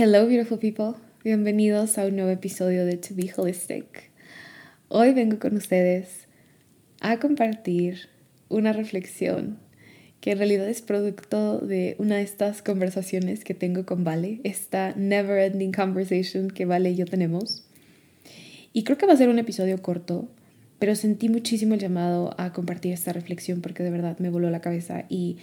Hello, 0.00 0.28
beautiful 0.28 0.60
people. 0.60 0.94
Bienvenidos 1.24 1.98
a 1.98 2.06
un 2.06 2.14
nuevo 2.14 2.30
episodio 2.30 2.86
de 2.86 2.98
To 2.98 3.16
Be 3.16 3.32
Holistic. 3.36 4.12
Hoy 4.86 5.12
vengo 5.12 5.40
con 5.40 5.56
ustedes 5.56 6.28
a 7.00 7.18
compartir 7.18 8.08
una 8.48 8.72
reflexión 8.72 9.58
que 10.20 10.30
en 10.30 10.38
realidad 10.38 10.68
es 10.68 10.82
producto 10.82 11.58
de 11.58 11.96
una 11.98 12.14
de 12.14 12.22
estas 12.22 12.62
conversaciones 12.62 13.42
que 13.42 13.54
tengo 13.54 13.86
con 13.86 14.04
Vale, 14.04 14.40
esta 14.44 14.94
never 14.94 15.36
ending 15.36 15.72
conversation 15.72 16.48
que 16.48 16.64
Vale 16.64 16.90
y 16.90 16.94
yo 16.94 17.04
tenemos. 17.04 17.66
Y 18.72 18.84
creo 18.84 18.98
que 18.98 19.06
va 19.06 19.14
a 19.14 19.16
ser 19.16 19.30
un 19.30 19.40
episodio 19.40 19.82
corto, 19.82 20.28
pero 20.78 20.94
sentí 20.94 21.28
muchísimo 21.28 21.74
el 21.74 21.80
llamado 21.80 22.36
a 22.38 22.52
compartir 22.52 22.92
esta 22.92 23.12
reflexión 23.12 23.62
porque 23.62 23.82
de 23.82 23.90
verdad 23.90 24.16
me 24.20 24.30
voló 24.30 24.48
la 24.48 24.60
cabeza 24.60 25.06
y 25.08 25.38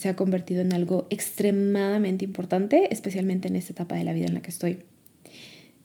se 0.00 0.08
ha 0.08 0.16
convertido 0.16 0.62
en 0.62 0.72
algo 0.72 1.06
extremadamente 1.10 2.24
importante, 2.24 2.88
especialmente 2.90 3.48
en 3.48 3.56
esta 3.56 3.74
etapa 3.74 3.96
de 3.96 4.04
la 4.04 4.14
vida 4.14 4.24
en 4.28 4.32
la 4.32 4.40
que 4.40 4.48
estoy. 4.48 4.78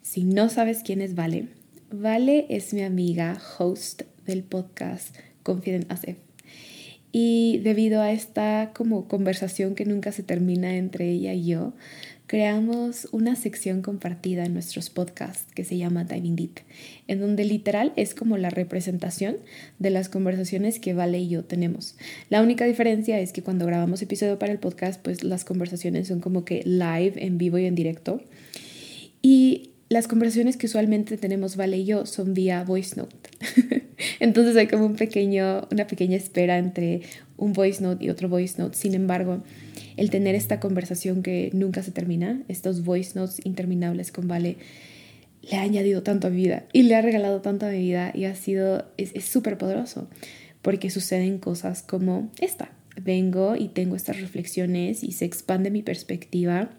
Si 0.04 0.24
no 0.24 0.48
sabes 0.48 0.84
quién 0.86 1.02
es 1.02 1.16
Vale, 1.16 1.50
Vale 1.92 2.46
es 2.48 2.74
mi 2.74 2.82
amiga, 2.84 3.38
host 3.60 4.04
del 4.26 4.44
podcast 4.44 5.14
Confident 5.44 5.92
Asef. 5.92 6.16
Y 7.12 7.60
debido 7.66 8.02
a 8.02 8.14
esta 8.14 8.72
como 8.74 9.10
conversación 9.10 9.76
que 9.76 9.84
nunca 9.84 10.14
se 10.14 10.24
termina 10.24 10.78
entre 10.78 11.10
ella 11.10 11.34
y 11.34 11.48
yo, 11.48 11.74
creamos 12.28 13.08
una 13.12 13.36
sección 13.36 13.82
compartida 13.82 14.46
en 14.46 14.54
nuestros 14.54 14.90
podcasts 14.90 15.52
que 15.54 15.64
se 15.64 15.78
llama 15.78 16.06
Diving 16.06 16.36
Deep, 16.36 16.60
en 17.08 17.20
donde 17.20 17.46
literal 17.46 17.94
es 17.96 18.16
como 18.16 18.38
la 18.38 18.50
representación 18.50 19.38
de 19.80 19.90
las 19.92 20.10
conversaciones 20.10 20.80
que 20.80 20.94
Vale 20.94 21.20
y 21.20 21.30
yo 21.30 21.44
tenemos. 21.44 21.96
La 22.30 22.42
única 22.42 22.66
diferencia 22.66 23.20
es 23.20 23.32
que 23.32 23.44
cuando 23.44 23.66
grabamos 23.66 24.02
episodio 24.02 24.40
para 24.40 24.52
el 24.52 24.60
podcast, 24.60 25.02
pues 25.02 25.24
las 25.24 25.46
conversaciones 25.46 26.08
son 26.08 26.20
como 26.20 26.46
que 26.46 26.64
live, 26.64 27.14
en 27.18 27.38
vivo 27.38 27.58
y 27.58 27.66
en 27.66 27.76
directo. 27.76 28.22
Y 29.22 29.72
las 29.88 30.08
conversaciones 30.08 30.58
que 30.58 30.66
usualmente 30.66 31.18
tenemos 31.18 31.56
Vale 31.56 31.78
y 31.78 31.86
yo 31.86 32.06
son 32.08 32.34
vía 32.34 32.64
voice 32.64 32.96
note. 32.96 33.16
Entonces 34.20 34.56
hay 34.56 34.68
como 34.68 34.86
un 34.86 34.96
pequeño, 34.96 35.68
una 35.72 35.86
pequeña 35.86 36.18
espera 36.18 36.58
entre 36.58 37.02
un 37.38 37.54
voice 37.54 37.84
note 37.84 38.04
y 38.04 38.10
otro 38.10 38.30
voice 38.30 38.60
note. 38.60 38.76
Sin 38.76 38.96
embargo, 38.96 39.44
el 39.98 40.10
tener 40.10 40.36
esta 40.36 40.60
conversación 40.60 41.24
que 41.24 41.50
nunca 41.54 41.84
se 41.84 41.92
termina, 41.92 42.42
estos 42.48 42.84
voice 42.84 43.18
notes 43.18 43.42
interminables 43.46 44.12
con 44.12 44.28
Vale, 44.28 44.58
le 45.42 45.58
ha 45.58 45.62
añadido 45.62 46.04
tanto 46.04 46.28
a 46.28 46.30
mi 46.30 46.38
vida 46.38 46.66
y 46.74 46.84
le 46.84 46.96
ha 46.96 47.02
regalado 47.02 47.42
tanto 47.42 47.66
a 47.66 47.70
mi 47.70 47.80
vida 47.80 48.12
y 48.14 48.26
ha 48.26 48.36
sido, 48.36 48.86
es 48.98 49.26
súper 49.26 49.58
poderoso 49.58 50.10
porque 50.62 50.90
suceden 50.90 51.38
cosas 51.38 51.84
como 51.84 52.32
esta. 52.42 52.72
Vengo 53.00 53.56
y 53.56 53.68
tengo 53.68 53.96
estas 53.96 54.20
reflexiones 54.20 55.04
y 55.04 55.12
se 55.12 55.26
expande 55.26 55.70
mi 55.70 55.84
perspectiva 55.84 56.72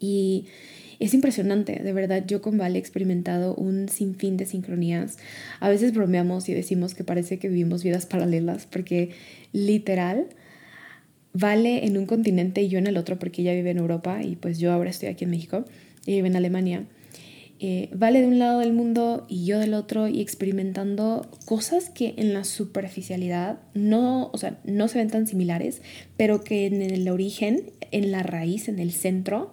y 0.00 0.46
es 0.98 1.14
impresionante, 1.14 1.80
de 1.82 1.92
verdad, 1.94 2.24
yo 2.26 2.42
con 2.42 2.58
Vale 2.58 2.76
he 2.76 2.80
experimentado 2.80 3.54
un 3.54 3.88
sinfín 3.88 4.36
de 4.36 4.44
sincronías. 4.44 5.16
A 5.58 5.70
veces 5.70 5.94
bromeamos 5.94 6.48
y 6.50 6.54
decimos 6.54 6.94
que 6.94 7.04
parece 7.04 7.38
que 7.38 7.48
vivimos 7.48 7.82
vidas 7.82 8.04
paralelas 8.04 8.66
porque 8.66 9.10
literal 9.52 10.26
Vale 11.32 11.86
en 11.86 11.96
un 11.96 12.06
continente 12.06 12.62
y 12.62 12.68
yo 12.68 12.78
en 12.78 12.86
el 12.86 12.96
otro 12.96 13.18
porque 13.18 13.42
ella 13.42 13.54
vive 13.54 13.70
en 13.70 13.78
Europa 13.78 14.22
y 14.22 14.36
pues 14.36 14.58
yo 14.58 14.72
ahora 14.72 14.90
estoy 14.90 15.08
aquí 15.08 15.24
en 15.24 15.30
México 15.30 15.64
y 16.04 16.12
vive 16.14 16.28
en 16.28 16.36
Alemania. 16.36 16.86
Eh, 17.62 17.90
vale 17.92 18.22
de 18.22 18.26
un 18.26 18.38
lado 18.38 18.60
del 18.60 18.72
mundo 18.72 19.26
y 19.28 19.44
yo 19.44 19.58
del 19.58 19.74
otro 19.74 20.08
y 20.08 20.22
experimentando 20.22 21.30
cosas 21.44 21.90
que 21.90 22.14
en 22.16 22.32
la 22.32 22.44
superficialidad 22.44 23.60
no, 23.74 24.30
o 24.32 24.38
sea, 24.38 24.58
no 24.64 24.88
se 24.88 24.98
ven 24.98 25.10
tan 25.10 25.26
similares, 25.26 25.82
pero 26.16 26.42
que 26.42 26.64
en 26.64 26.80
el 26.80 27.06
origen, 27.10 27.70
en 27.90 28.12
la 28.12 28.22
raíz, 28.22 28.68
en 28.68 28.78
el 28.78 28.92
centro, 28.92 29.52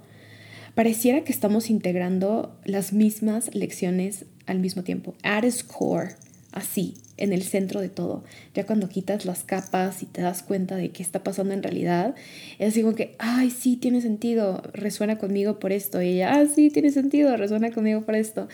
pareciera 0.73 1.25
que 1.25 1.33
estamos 1.33 1.69
integrando 1.69 2.57
las 2.63 2.93
mismas 2.93 3.53
lecciones 3.53 4.25
al 4.45 4.59
mismo 4.59 4.83
tiempo. 4.83 5.13
At 5.23 5.43
its 5.43 5.61
core, 5.61 6.15
así, 6.51 6.95
en 7.17 7.33
el 7.33 7.43
centro 7.43 7.81
de 7.81 7.89
todo. 7.89 8.23
Ya 8.53 8.65
cuando 8.65 8.89
quitas 8.89 9.25
las 9.25 9.43
capas 9.43 10.03
y 10.03 10.05
te 10.05 10.21
das 10.21 10.43
cuenta 10.43 10.75
de 10.75 10.89
qué 10.89 11.03
está 11.03 11.23
pasando 11.23 11.53
en 11.53 11.63
realidad, 11.63 12.15
es 12.59 12.69
así 12.69 12.81
como 12.81 12.95
que, 12.95 13.15
ay, 13.19 13.49
sí, 13.49 13.75
tiene 13.75 14.01
sentido, 14.01 14.61
resuena 14.73 15.17
conmigo 15.17 15.59
por 15.59 15.71
esto. 15.71 16.01
Y 16.01 16.09
ella, 16.09 16.35
ah, 16.35 16.45
sí, 16.45 16.69
tiene 16.69 16.91
sentido, 16.91 17.35
resuena 17.37 17.71
conmigo 17.71 18.01
por 18.01 18.15
esto. 18.15 18.47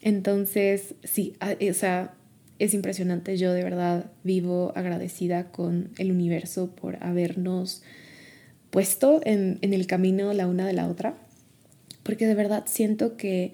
Entonces, 0.00 0.94
sí, 1.02 1.34
ah, 1.40 1.54
o 1.68 1.74
sea, 1.74 2.14
es 2.58 2.74
impresionante. 2.74 3.36
Yo 3.36 3.52
de 3.52 3.62
verdad 3.62 4.10
vivo 4.24 4.72
agradecida 4.74 5.50
con 5.50 5.90
el 5.98 6.10
universo 6.10 6.74
por 6.74 7.02
habernos 7.02 7.82
puesto 8.70 9.20
en, 9.24 9.58
en 9.62 9.72
el 9.72 9.86
camino 9.86 10.32
la 10.32 10.46
una 10.46 10.66
de 10.66 10.72
la 10.72 10.88
otra. 10.88 11.14
Porque 12.02 12.26
de 12.26 12.34
verdad 12.34 12.64
siento 12.66 13.16
que 13.16 13.52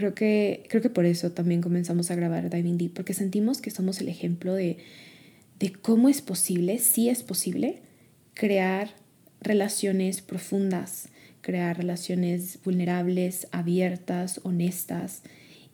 Creo 0.00 0.14
que, 0.14 0.64
creo 0.70 0.80
que 0.80 0.88
por 0.88 1.04
eso 1.04 1.32
también 1.32 1.60
comenzamos 1.60 2.10
a 2.10 2.14
grabar 2.14 2.48
Diving 2.48 2.78
Deep, 2.78 2.94
porque 2.94 3.12
sentimos 3.12 3.60
que 3.60 3.70
somos 3.70 4.00
el 4.00 4.08
ejemplo 4.08 4.54
de, 4.54 4.78
de 5.58 5.72
cómo 5.72 6.08
es 6.08 6.22
posible, 6.22 6.78
sí 6.78 7.10
es 7.10 7.22
posible, 7.22 7.82
crear 8.32 8.94
relaciones 9.42 10.22
profundas, 10.22 11.10
crear 11.42 11.76
relaciones 11.76 12.60
vulnerables, 12.64 13.46
abiertas, 13.52 14.40
honestas, 14.42 15.20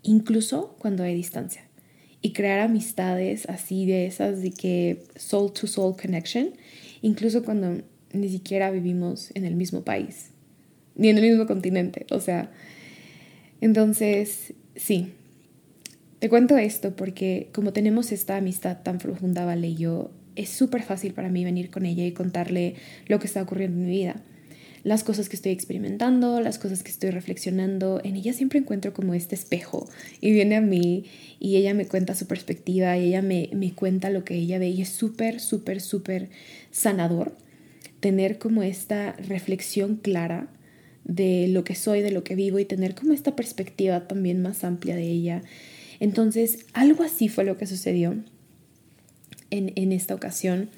incluso 0.03 0.75
cuando 0.81 1.04
hay 1.04 1.15
distancia. 1.15 1.62
Y 2.20 2.32
crear 2.32 2.59
amistades 2.59 3.48
así 3.48 3.86
de 3.86 4.06
esas 4.06 4.42
de 4.42 4.50
que 4.50 5.04
soul 5.15 5.53
to 5.53 5.69
soul 5.69 5.94
connection, 5.97 6.50
incluso 7.00 7.44
cuando 7.44 7.81
ni 8.12 8.28
siquiera 8.28 8.72
vivimos 8.72 9.31
en 9.34 9.44
el 9.44 9.54
mismo 9.54 9.84
país, 9.84 10.31
ni 10.97 11.10
en 11.10 11.19
el 11.19 11.28
mismo 11.28 11.47
continente. 11.47 12.06
O 12.10 12.19
sea, 12.19 12.50
entonces, 13.60 14.54
sí, 14.74 15.12
te 16.18 16.28
cuento 16.28 16.56
esto 16.56 16.97
porque 16.97 17.48
como 17.53 17.72
tenemos 17.72 18.12
esta 18.12 18.36
amistad 18.36 18.78
tan 18.82 18.98
profunda, 18.98 19.44
Vale 19.44 19.74
yo, 19.74 20.10
es 20.34 20.50
súper 20.50 20.82
fácil 20.82 21.12
para 21.14 21.28
mí 21.28 21.44
venir 21.44 21.70
con 21.70 21.86
ella 21.86 22.04
y 22.04 22.12
contarle 22.12 22.74
lo 23.06 23.18
que 23.18 23.26
está 23.26 23.42
ocurriendo 23.42 23.78
en 23.78 23.86
mi 23.86 23.91
vida. 23.91 24.22
Las 24.82 25.03
cosas 25.03 25.28
que 25.28 25.34
estoy 25.34 25.50
experimentando, 25.50 26.41
las 26.41 26.58
cosas 26.58 26.84
que 26.84 26.92
estoy 26.92 27.10
reflexionando, 27.10 28.00
en 28.04 28.14
ella 28.14 28.32
siempre 28.32 28.60
encuentro 28.60 28.92
como 28.92 29.14
este 29.14 29.34
espejo 29.34 29.88
y 30.20 30.30
viene 30.30 30.54
a 30.54 30.60
mí 30.60 31.06
y 31.41 31.56
ella 31.56 31.74
me 31.74 31.86
cuenta 31.86 32.14
su 32.14 32.26
perspectiva 32.26 32.97
y 32.97 33.09
ella 33.09 33.20
me, 33.20 33.50
me 33.52 33.72
cuenta 33.72 34.10
lo 34.10 34.24
que 34.24 34.36
ella 34.36 34.60
ve 34.60 34.68
y 34.68 34.82
es 34.82 34.91
súper, 34.91 35.41
súper, 35.41 35.80
súper 35.80 36.28
sanador 36.70 37.36
tener 37.98 38.38
como 38.38 38.62
esta 38.62 39.12
reflexión 39.14 39.97
clara 39.97 40.48
de 41.06 41.47
lo 41.48 41.62
que 41.64 41.74
soy, 41.74 42.03
de 42.03 42.10
lo 42.10 42.24
que 42.24 42.34
vivo 42.34 42.58
y 42.58 42.64
tener 42.64 42.94
como 42.94 43.12
esta 43.12 43.36
perspectiva 43.36 44.08
también 44.08 44.42
más 44.42 44.64
amplia 44.64 44.97
de 44.97 45.04
ella. 45.04 45.42
Entonces, 46.00 46.66
algo 46.72 47.04
así 47.04 47.28
fue 47.28 47.44
lo 47.44 47.56
que 47.56 47.66
sucedió 47.66 48.16
en, 49.50 49.72
en 49.76 49.92
esta 49.92 50.14
ocasión, 50.14 50.68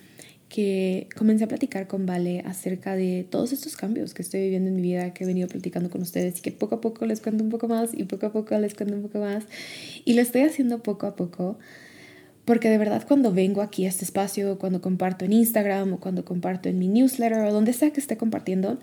que 0.51 1.09
comencé 1.17 1.45
a 1.45 1.49
platicar 1.49 1.87
con 1.89 2.07
Vale 2.07 2.43
acerca 2.47 2.95
de 2.95 3.27
todos 3.29 3.53
estos 3.53 3.77
cambios 3.77 4.15
que 4.15 4.23
estoy 4.23 4.41
viviendo 4.43 4.69
en 4.69 4.77
mi 4.77 4.83
vida, 4.83 5.13
que 5.13 5.25
he 5.25 5.27
venido 5.27 5.49
platicando 5.49 5.91
con 5.91 6.03
ustedes 6.03 6.39
y 6.39 6.43
que 6.43 6.53
poco 6.53 6.77
a 6.77 6.81
poco 6.81 7.05
les 7.07 7.21
cuento 7.21 7.43
un 7.43 7.51
poco 7.51 7.69
más 7.69 7.91
y 7.93 8.05
poco 8.05 8.27
a 8.27 8.33
poco 8.33 8.57
les 8.59 8.75
cuento 8.75 8.97
un 8.97 9.03
poco 9.03 9.19
más. 9.19 9.45
Y 10.05 10.15
lo 10.15 10.23
estoy 10.23 10.43
haciendo 10.43 10.83
poco 10.83 11.07
a 11.07 11.17
poco 11.17 11.59
Porque 12.45 12.71
de 12.71 12.79
verdad 12.79 13.05
cuando 13.07 13.31
vengo 13.33 13.61
aquí 13.61 13.85
a 13.85 13.91
este 13.91 14.07
espacio, 14.07 14.59
cuando 14.59 14.81
comparto 14.81 15.27
en 15.27 15.35
Instagram 15.35 15.93
o 15.93 16.01
cuando 16.01 16.25
comparto 16.25 16.71
en 16.71 16.79
mi 16.79 16.89
newsletter 16.89 17.41
o 17.41 17.53
donde 17.53 17.75
sea 17.75 17.91
que 17.93 18.01
esté 18.01 18.17
compartiendo, 18.17 18.79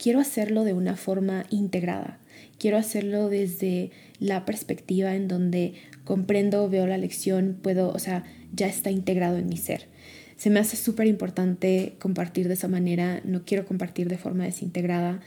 quiero 0.00 0.18
hacerlo 0.18 0.64
de 0.64 0.72
una 0.72 0.96
forma 0.96 1.44
integrada. 1.50 2.18
Quiero 2.58 2.78
hacerlo 2.78 3.28
desde 3.28 3.90
la 4.18 4.44
perspectiva 4.46 5.14
en 5.14 5.28
donde 5.28 5.74
comprendo, 6.04 6.68
veo 6.70 6.86
la 6.86 6.98
lección, 6.98 7.58
puedo, 7.60 7.90
o 7.90 7.98
sea, 7.98 8.24
ya 8.54 8.66
está 8.66 8.90
integrado 8.90 9.36
en 9.36 9.48
mi 9.48 9.58
ser. 9.58 9.88
Se 10.36 10.48
me 10.48 10.58
hace 10.58 10.76
súper 10.76 11.06
importante 11.06 11.96
compartir 11.98 12.48
de 12.48 12.54
esa 12.54 12.68
manera, 12.68 13.20
no 13.24 13.44
quiero 13.44 13.66
compartir 13.66 14.08
de 14.08 14.16
forma 14.16 14.44
desintegrada, 14.44 15.20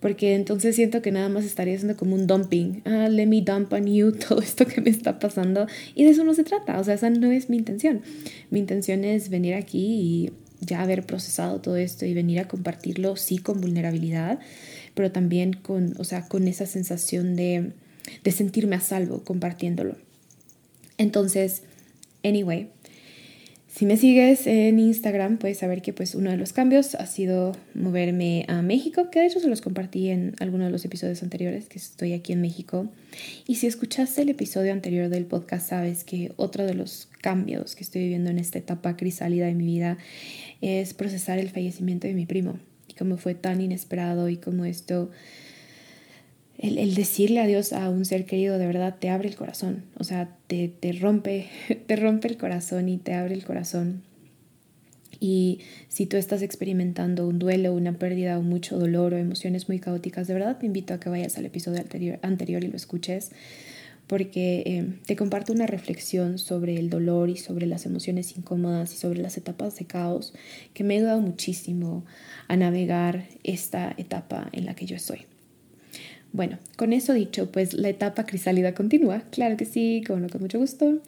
porque 0.00 0.34
entonces 0.34 0.74
siento 0.74 1.02
que 1.02 1.12
nada 1.12 1.28
más 1.28 1.44
estaría 1.44 1.74
haciendo 1.74 1.96
como 1.96 2.14
un 2.14 2.26
dumping. 2.26 2.82
Ah, 2.86 3.08
let 3.10 3.26
me 3.26 3.42
dump 3.42 3.72
on 3.74 3.86
you 3.86 4.12
todo 4.28 4.40
esto 4.40 4.66
que 4.66 4.80
me 4.80 4.90
está 4.90 5.18
pasando. 5.18 5.66
Y 5.94 6.04
de 6.04 6.10
eso 6.10 6.24
no 6.24 6.32
se 6.32 6.44
trata, 6.44 6.80
o 6.80 6.84
sea, 6.84 6.94
esa 6.94 7.10
no 7.10 7.30
es 7.30 7.50
mi 7.50 7.58
intención. 7.58 8.00
Mi 8.50 8.58
intención 8.58 9.04
es 9.04 9.28
venir 9.28 9.54
aquí 9.54 9.84
y 9.84 10.32
ya 10.66 10.82
haber 10.82 11.04
procesado 11.04 11.60
todo 11.60 11.76
esto 11.76 12.04
y 12.06 12.14
venir 12.14 12.40
a 12.40 12.48
compartirlo, 12.48 13.16
sí, 13.16 13.38
con 13.38 13.60
vulnerabilidad, 13.60 14.38
pero 14.94 15.10
también 15.12 15.52
con, 15.52 15.94
o 15.98 16.04
sea, 16.04 16.28
con 16.28 16.48
esa 16.48 16.66
sensación 16.66 17.36
de, 17.36 17.72
de 18.22 18.32
sentirme 18.32 18.76
a 18.76 18.80
salvo 18.80 19.24
compartiéndolo. 19.24 19.96
Entonces, 20.98 21.62
anyway, 22.22 22.70
si 23.74 23.86
me 23.86 23.96
sigues 23.96 24.46
en 24.46 24.78
Instagram, 24.78 25.36
puedes 25.38 25.58
saber 25.58 25.82
que 25.82 25.92
pues 25.92 26.14
uno 26.14 26.30
de 26.30 26.36
los 26.36 26.52
cambios 26.52 26.94
ha 26.94 27.06
sido 27.06 27.56
moverme 27.74 28.44
a 28.46 28.62
México, 28.62 29.10
que 29.10 29.18
de 29.18 29.26
hecho 29.26 29.40
se 29.40 29.48
los 29.48 29.62
compartí 29.62 30.10
en 30.10 30.36
alguno 30.38 30.64
de 30.64 30.70
los 30.70 30.84
episodios 30.84 31.24
anteriores, 31.24 31.68
que 31.68 31.80
estoy 31.80 32.12
aquí 32.12 32.32
en 32.32 32.40
México. 32.40 32.86
Y 33.48 33.56
si 33.56 33.66
escuchaste 33.66 34.22
el 34.22 34.28
episodio 34.28 34.72
anterior 34.72 35.08
del 35.08 35.26
podcast, 35.26 35.70
sabes 35.70 36.04
que 36.04 36.30
otro 36.36 36.64
de 36.64 36.74
los 36.74 37.08
cambios 37.20 37.74
que 37.74 37.82
estoy 37.82 38.02
viviendo 38.02 38.30
en 38.30 38.38
esta 38.38 38.60
etapa 38.60 38.96
crisálida 38.96 39.46
de 39.46 39.54
mi 39.54 39.66
vida 39.66 39.98
es 40.60 40.94
procesar 40.94 41.40
el 41.40 41.50
fallecimiento 41.50 42.06
de 42.06 42.14
mi 42.14 42.26
primo. 42.26 42.60
Y 42.86 42.94
cómo 42.94 43.16
fue 43.16 43.34
tan 43.34 43.60
inesperado 43.60 44.28
y 44.28 44.36
cómo 44.36 44.64
esto 44.66 45.10
el, 46.58 46.94
decirle 46.94 47.40
adiós 47.40 47.72
a 47.72 47.88
un 47.90 48.04
ser 48.04 48.26
querido 48.26 48.58
de 48.58 48.66
verdad 48.66 48.96
te 48.98 49.10
abre 49.10 49.28
el 49.28 49.36
corazón, 49.36 49.84
o 49.98 50.04
sea, 50.04 50.36
te, 50.46 50.68
te, 50.68 50.92
rompe, 50.92 51.48
te 51.86 51.96
rompe 51.96 52.28
el 52.28 52.36
corazón 52.36 52.88
y 52.88 52.98
te 52.98 53.14
abre 53.14 53.34
el 53.34 53.44
corazón. 53.44 54.02
Y 55.20 55.60
si 55.88 56.06
tú 56.06 56.16
estás 56.16 56.42
experimentando 56.42 57.26
un 57.26 57.38
duelo, 57.38 57.72
una 57.72 57.94
pérdida 57.94 58.38
o 58.38 58.42
mucho 58.42 58.78
dolor 58.78 59.14
o 59.14 59.16
emociones 59.16 59.68
muy 59.68 59.78
caóticas, 59.78 60.26
de 60.26 60.34
verdad 60.34 60.58
te 60.58 60.66
invito 60.66 60.92
a 60.92 61.00
que 61.00 61.08
vayas 61.08 61.38
al 61.38 61.46
episodio 61.46 61.80
anterior, 61.80 62.18
anterior 62.22 62.62
y 62.62 62.68
lo 62.68 62.76
escuches, 62.76 63.30
porque 64.06 64.62
eh, 64.66 64.98
te 65.06 65.16
comparto 65.16 65.52
una 65.52 65.66
reflexión 65.66 66.38
sobre 66.38 66.76
el 66.76 66.90
dolor 66.90 67.30
y 67.30 67.36
sobre 67.36 67.66
las 67.66 67.86
emociones 67.86 68.36
incómodas 68.36 68.92
y 68.92 68.96
sobre 68.98 69.20
las 69.20 69.38
etapas 69.38 69.76
de 69.76 69.86
caos 69.86 70.34
que 70.74 70.84
me 70.84 70.94
ha 70.94 70.98
ayudado 70.98 71.20
muchísimo 71.20 72.04
a 72.48 72.56
navegar 72.56 73.26
esta 73.44 73.94
etapa 73.96 74.50
en 74.52 74.66
la 74.66 74.74
que 74.74 74.84
yo 74.84 74.96
estoy. 74.96 75.26
Bueno, 76.34 76.58
con 76.76 76.92
eso 76.92 77.14
dicho, 77.14 77.52
pues 77.52 77.74
la 77.74 77.88
etapa 77.88 78.26
crisálida 78.26 78.74
continúa. 78.74 79.22
Claro 79.30 79.56
que 79.56 79.66
sí, 79.66 80.02
con 80.04 80.28
con 80.28 80.40
mucho 80.40 80.58
gusto. 80.58 81.00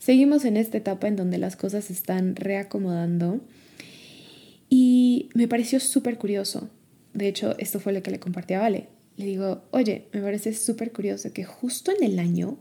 Seguimos 0.00 0.44
en 0.44 0.56
esta 0.56 0.76
etapa 0.76 1.06
en 1.06 1.14
donde 1.14 1.38
las 1.38 1.54
cosas 1.54 1.84
se 1.84 1.92
están 1.92 2.34
reacomodando. 2.34 3.40
Y 4.68 5.28
me 5.34 5.46
pareció 5.46 5.78
súper 5.78 6.18
curioso. 6.18 6.68
De 7.14 7.28
hecho, 7.28 7.54
esto 7.58 7.78
fue 7.78 7.92
lo 7.92 8.02
que 8.02 8.10
le 8.10 8.18
compartí 8.18 8.54
a 8.54 8.58
Vale. 8.58 8.88
Le 9.16 9.26
digo, 9.26 9.62
oye, 9.70 10.06
me 10.12 10.20
parece 10.20 10.52
súper 10.52 10.90
curioso 10.90 11.32
que 11.32 11.44
justo 11.44 11.92
en 11.96 12.02
el 12.02 12.18
año 12.18 12.58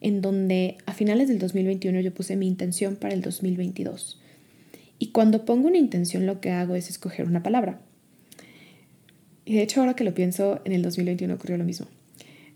en 0.00 0.22
donde 0.22 0.78
a 0.86 0.94
finales 0.94 1.28
del 1.28 1.38
2021 1.38 2.00
yo 2.00 2.14
puse 2.14 2.36
mi 2.36 2.48
intención 2.48 2.96
para 2.96 3.12
el 3.12 3.20
2022. 3.20 4.18
Y 4.98 5.08
cuando 5.08 5.44
pongo 5.44 5.68
una 5.68 5.76
intención 5.76 6.24
lo 6.24 6.40
que 6.40 6.52
hago 6.52 6.74
es 6.74 6.88
escoger 6.88 7.26
una 7.26 7.42
palabra. 7.42 7.80
Y 9.44 9.54
de 9.54 9.62
hecho 9.62 9.80
ahora 9.80 9.94
que 9.94 10.04
lo 10.04 10.14
pienso, 10.14 10.60
en 10.64 10.72
el 10.72 10.82
2021 10.82 11.34
ocurrió 11.34 11.56
lo 11.56 11.64
mismo. 11.64 11.86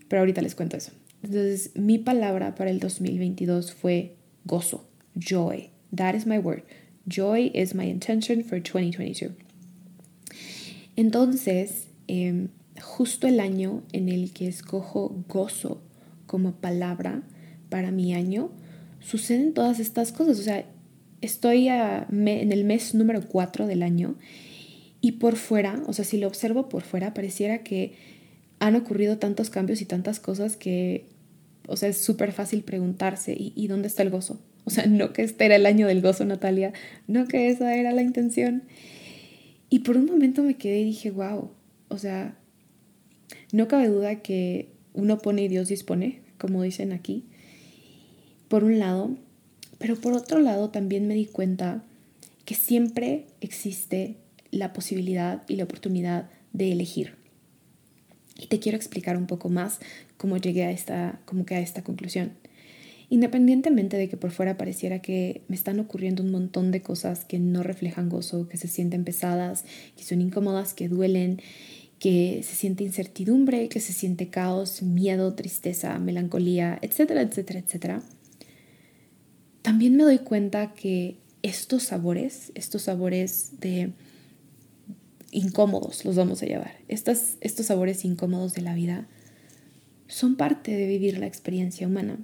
Pero 0.07 0.21
ahorita 0.21 0.41
les 0.41 0.55
cuento 0.55 0.77
eso. 0.77 0.91
Entonces, 1.21 1.71
mi 1.75 1.97
palabra 1.97 2.55
para 2.55 2.69
el 2.71 2.79
2022 2.79 3.73
fue 3.73 4.15
gozo, 4.45 4.87
joy. 5.15 5.69
That 5.95 6.15
is 6.15 6.25
my 6.25 6.37
word. 6.37 6.63
Joy 7.07 7.51
is 7.53 7.75
my 7.75 7.85
intention 7.89 8.43
for 8.43 8.59
2022. 8.61 9.33
Entonces, 10.95 11.87
em, 12.07 12.49
justo 12.81 13.27
el 13.27 13.39
año 13.39 13.83
en 13.91 14.09
el 14.09 14.31
que 14.31 14.47
escojo 14.47 15.23
gozo 15.27 15.81
como 16.25 16.53
palabra 16.53 17.23
para 17.69 17.91
mi 17.91 18.13
año, 18.13 18.51
suceden 18.99 19.53
todas 19.53 19.79
estas 19.79 20.11
cosas. 20.11 20.39
O 20.39 20.43
sea, 20.43 20.65
estoy 21.21 21.67
en 21.69 22.51
el 22.51 22.63
mes 22.65 22.93
número 22.95 23.27
4 23.27 23.67
del 23.67 23.83
año 23.83 24.15
y 25.01 25.13
por 25.13 25.35
fuera, 25.35 25.81
o 25.87 25.93
sea, 25.93 26.05
si 26.05 26.17
lo 26.17 26.27
observo 26.27 26.67
por 26.69 26.83
fuera, 26.83 27.13
pareciera 27.13 27.63
que 27.63 27.93
han 28.59 28.75
ocurrido 28.75 29.17
tantos 29.17 29.49
cambios 29.49 29.81
y 29.81 29.85
tantas 29.85 30.19
cosas 30.19 30.57
que, 30.57 31.05
o 31.67 31.77
sea, 31.77 31.89
es 31.89 31.97
súper 31.97 32.33
fácil 32.33 32.63
preguntarse, 32.63 33.35
¿y, 33.37 33.67
dónde 33.67 33.87
está 33.87 34.03
el 34.03 34.09
gozo? 34.09 34.39
O 34.65 34.71
sea, 34.71 34.85
no 34.85 35.13
que 35.13 35.23
este 35.23 35.45
era 35.45 35.55
el 35.55 35.65
año 35.65 35.87
del 35.87 36.01
gozo, 36.01 36.25
Natalia, 36.25 36.73
no 37.07 37.27
que 37.27 37.49
esa 37.49 37.75
era 37.75 37.91
la 37.91 38.03
intención. 38.03 38.63
Y 39.69 39.79
por 39.79 39.97
un 39.97 40.05
momento 40.05 40.43
me 40.43 40.57
quedé 40.57 40.81
y 40.81 40.85
dije, 40.85 41.09
wow, 41.09 41.49
o 41.87 41.97
sea, 41.97 42.37
no 43.51 43.67
cabe 43.67 43.87
duda 43.87 44.17
que 44.17 44.69
uno 44.93 45.17
pone 45.17 45.43
y 45.43 45.47
Dios 45.47 45.69
dispone, 45.69 46.21
como 46.37 46.61
dicen 46.61 46.91
aquí, 46.91 47.23
por 48.47 48.63
un 48.63 48.77
lado, 48.77 49.17
pero 49.79 49.95
por 49.95 50.13
otro 50.13 50.39
lado 50.39 50.69
también 50.69 51.07
me 51.07 51.15
di 51.15 51.25
cuenta 51.25 51.83
que 52.45 52.53
siempre 52.53 53.25
existe 53.41 54.17
la 54.51 54.73
posibilidad 54.73 55.43
y 55.47 55.55
la 55.55 55.63
oportunidad 55.63 56.29
de 56.53 56.71
elegir. 56.71 57.15
Y 58.37 58.47
te 58.47 58.59
quiero 58.59 58.77
explicar 58.77 59.17
un 59.17 59.27
poco 59.27 59.49
más 59.49 59.79
cómo 60.17 60.37
llegué 60.37 60.63
a 60.63 60.71
esta, 60.71 61.19
cómo 61.25 61.45
que 61.45 61.55
a 61.55 61.59
esta 61.59 61.83
conclusión. 61.83 62.31
Independientemente 63.09 63.97
de 63.97 64.07
que 64.07 64.17
por 64.17 64.31
fuera 64.31 64.55
pareciera 64.55 65.01
que 65.01 65.41
me 65.47 65.55
están 65.55 65.79
ocurriendo 65.79 66.21
un 66.23 66.31
montón 66.31 66.71
de 66.71 66.81
cosas 66.81 67.25
que 67.25 67.39
no 67.39 67.63
reflejan 67.63 68.07
gozo, 68.07 68.47
que 68.47 68.57
se 68.57 68.67
sienten 68.67 69.03
pesadas, 69.03 69.65
que 69.97 70.03
son 70.03 70.21
incómodas, 70.21 70.73
que 70.73 70.87
duelen, 70.87 71.41
que 71.97 72.41
se 72.43 72.55
siente 72.55 72.83
incertidumbre, 72.83 73.67
que 73.67 73.79
se 73.79 73.93
siente 73.93 74.29
caos, 74.29 74.83
miedo, 74.83 75.33
tristeza, 75.33 75.97
melancolía, 75.99 76.77
etcétera, 76.81 77.21
etcétera, 77.21 77.59
etcétera. 77.59 78.03
También 79.63 79.97
me 79.97 80.03
doy 80.03 80.19
cuenta 80.19 80.73
que 80.73 81.17
estos 81.41 81.83
sabores, 81.83 82.51
estos 82.55 82.83
sabores 82.83 83.59
de 83.59 83.91
incómodos, 85.31 86.05
los 86.05 86.15
vamos 86.15 86.41
a 86.41 86.45
llevar. 86.45 86.77
Estos, 86.87 87.37
sabores 87.65 88.05
incómodos 88.05 88.53
de 88.53 88.61
la 88.61 88.73
vida 88.73 89.07
son 90.07 90.35
parte 90.35 90.75
de 90.75 90.87
vivir 90.87 91.17
la 91.17 91.27
experiencia 91.27 91.87
humana. 91.87 92.17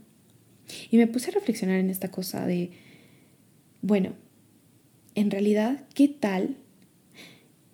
Y 0.89 0.97
me 0.97 1.07
puse 1.07 1.29
a 1.29 1.33
reflexionar 1.33 1.79
en 1.79 1.89
esta 1.89 2.09
cosa 2.09 2.45
de, 2.47 2.71
bueno, 3.81 4.13
en 5.13 5.31
realidad, 5.31 5.83
¿qué 5.93 6.07
tal 6.07 6.57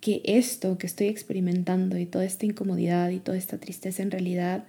que 0.02 0.22
esto 0.26 0.78
que 0.78 0.88
estoy 0.88 1.08
experimentando 1.08 1.98
y 1.98 2.06
toda 2.06 2.26
esta 2.26 2.46
incomodidad 2.46 3.10
y 3.12 3.20
toda 3.20 3.38
esta 3.38 3.60
tristeza 3.60 4.04
en 4.04 4.12
realidad 4.12 4.66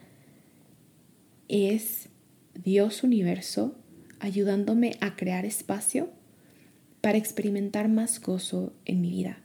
es 1.49 2.09
Dios 2.55 3.03
universo 3.03 3.75
ayudándome 4.21 4.97
a 5.01 5.17
crear 5.17 5.45
espacio 5.45 6.11
para 7.01 7.19
experimentar 7.19 7.89
más 7.89 8.21
gozo 8.21 8.73
en 8.85 9.01
mi 9.01 9.11
vida? 9.11 9.42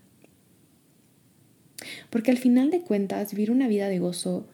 Porque 2.09 2.31
al 2.31 2.37
final 2.37 2.71
de 2.71 2.81
cuentas, 2.81 3.31
vivir 3.31 3.51
una 3.51 3.67
vida 3.67 3.87
de 3.87 3.99
gozo 3.99 4.47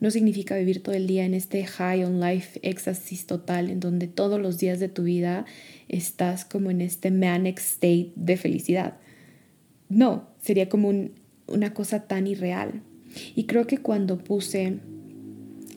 no 0.00 0.10
significa 0.10 0.56
vivir 0.56 0.82
todo 0.82 0.94
el 0.94 1.06
día 1.06 1.24
en 1.24 1.34
este 1.34 1.64
high 1.64 2.04
on 2.04 2.20
life 2.20 2.60
éxtasis 2.62 3.26
total, 3.26 3.68
en 3.68 3.80
donde 3.80 4.06
todos 4.06 4.40
los 4.40 4.58
días 4.58 4.78
de 4.78 4.88
tu 4.88 5.02
vida 5.04 5.44
estás 5.88 6.44
como 6.44 6.70
en 6.70 6.80
este 6.80 7.10
manic 7.10 7.58
state 7.58 8.12
de 8.14 8.36
felicidad. 8.36 8.94
No, 9.88 10.28
sería 10.40 10.68
como 10.68 10.92
una 11.46 11.74
cosa 11.74 12.06
tan 12.06 12.26
irreal. 12.26 12.82
Y 13.34 13.44
creo 13.44 13.66
que 13.66 13.78
cuando 13.78 14.18
puse 14.18 14.78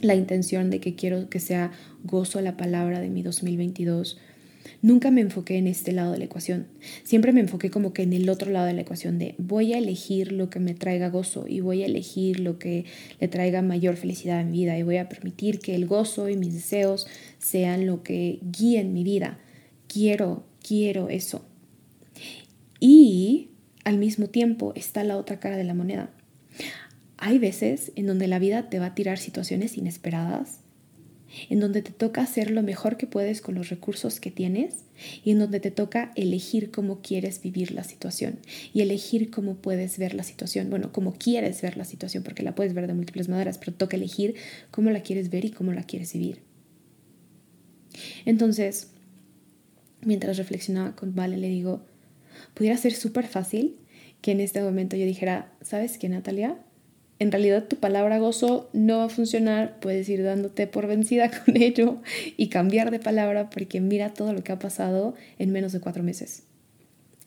la 0.02 0.16
intención 0.16 0.70
de 0.70 0.80
que 0.80 0.96
quiero 0.96 1.30
que 1.30 1.40
sea 1.40 1.72
gozo 2.04 2.42
la 2.42 2.58
palabra 2.58 3.00
de 3.00 3.10
mi 3.10 3.24
2022, 3.24 4.20
Nunca 4.82 5.12
me 5.12 5.22
enfoqué 5.22 5.58
en 5.58 5.68
este 5.68 5.92
lado 5.92 6.12
de 6.12 6.18
la 6.18 6.26
ecuación. 6.26 6.68
Siempre 7.04 7.34
me 7.34 7.42
enfoqué 7.42 7.70
como 7.70 7.94
que 7.94 8.04
en 8.04 8.14
el 8.14 8.30
otro 8.30 8.52
lado 8.52 8.66
de 8.66 8.74
la 8.74 8.82
ecuación 8.82 9.20
de 9.20 9.36
voy 9.38 9.74
a 9.74 9.78
elegir 9.78 10.32
lo 10.32 10.50
que 10.50 10.60
me 10.60 10.74
traiga 10.74 11.10
gozo 11.10 11.46
y 11.48 11.60
voy 11.62 11.84
a 11.84 11.86
elegir 11.86 12.40
lo 12.40 12.58
que 12.58 12.86
le 13.20 13.28
traiga 13.28 13.62
mayor 13.62 13.96
felicidad 13.96 14.44
mi 14.46 14.52
vida 14.52 14.78
y 14.78 14.84
voy 14.84 14.98
a 14.98 15.10
permitir 15.10 15.60
que 15.60 15.76
el 15.76 15.86
gozo 15.86 16.30
y 16.30 16.38
mis 16.38 16.54
deseos 16.54 17.08
sean 17.40 17.86
lo 17.86 18.04
que 18.04 18.40
guíen 18.42 18.94
mi 18.94 19.04
vida. 19.04 19.40
Quiero, 19.88 20.46
quiero 20.66 21.10
eso. 21.10 21.46
Y 22.80 23.50
al 23.84 23.98
mismo 23.98 24.28
tiempo 24.28 24.74
está 24.76 25.04
la 25.04 25.18
otra 25.18 25.40
cara 25.40 25.58
de 25.58 25.64
la 25.64 25.74
moneda. 25.74 26.10
Hay 27.18 27.38
veces 27.38 27.92
en 27.96 28.08
donde 28.08 28.28
la 28.28 28.40
vida 28.40 28.70
te 28.70 28.80
va 28.80 28.88
a 28.88 28.96
tirar 28.96 29.20
situaciones 29.20 29.78
inesperadas 29.78 30.61
en 31.50 31.60
donde 31.60 31.82
te 31.82 31.92
toca 31.92 32.22
hacer 32.22 32.52
lo 32.52 32.64
mejor 32.64 32.98
que 32.98 33.08
puedes 33.08 33.42
con 33.42 33.56
los 33.56 33.70
recursos 33.70 34.20
que 34.20 34.32
tienes 34.32 34.84
y 35.24 35.32
en 35.32 35.40
donde 35.40 35.60
te 35.60 35.72
toca 35.72 36.12
elegir 36.16 36.72
cómo 36.72 37.02
quieres 37.02 37.42
vivir 37.42 37.72
la 37.72 37.84
situación 37.84 38.40
y 38.74 38.82
elegir 38.82 39.32
cómo 39.32 39.56
puedes 39.56 39.98
ver 39.98 40.14
la 40.14 40.24
situación, 40.24 40.70
bueno, 40.70 40.92
cómo 40.92 41.14
quieres 41.14 41.62
ver 41.62 41.78
la 41.78 41.86
situación, 41.86 42.24
porque 42.24 42.44
la 42.44 42.56
puedes 42.56 42.74
ver 42.74 42.88
de 42.88 42.94
múltiples 42.94 43.30
maneras, 43.30 43.58
pero 43.58 43.74
toca 43.74 43.98
elegir 43.98 44.36
cómo 44.72 44.90
la 44.90 45.02
quieres 45.02 45.30
ver 45.30 45.46
y 45.46 45.52
cómo 45.52 45.74
la 45.74 45.84
quieres 45.84 46.14
vivir. 46.14 46.42
Entonces, 48.26 48.88
mientras 50.02 50.38
reflexionaba 50.38 50.96
con 50.96 51.16
Vale, 51.16 51.38
le 51.38 51.50
digo, 51.50 51.86
pudiera 52.54 52.78
ser 52.78 52.94
súper 52.94 53.28
fácil 53.28 53.78
que 54.22 54.32
en 54.32 54.40
este 54.40 54.62
momento 54.62 54.96
yo 54.96 55.06
dijera, 55.06 55.52
¿sabes 55.62 55.98
qué, 55.98 56.08
Natalia? 56.10 56.58
En 57.22 57.32
realidad 57.32 57.66
tu 57.68 57.76
palabra 57.76 58.18
gozo 58.18 58.68
no 58.74 58.98
va 58.98 59.04
a 59.04 59.10
funcionar, 59.10 59.80
puedes 59.80 60.10
ir 60.10 60.24
dándote 60.24 60.66
por 60.66 60.88
vencida 60.88 61.30
con 61.46 61.56
ello 61.56 61.98
y 62.36 62.48
cambiar 62.48 62.90
de 62.90 62.98
palabra 62.98 63.52
porque 63.52 63.80
mira 63.80 64.12
todo 64.12 64.34
lo 64.34 64.44
que 64.44 64.52
ha 64.52 64.58
pasado 64.58 65.14
en 65.38 65.52
menos 65.52 65.72
de 65.72 65.80
cuatro 65.80 66.02
meses. 66.02 66.42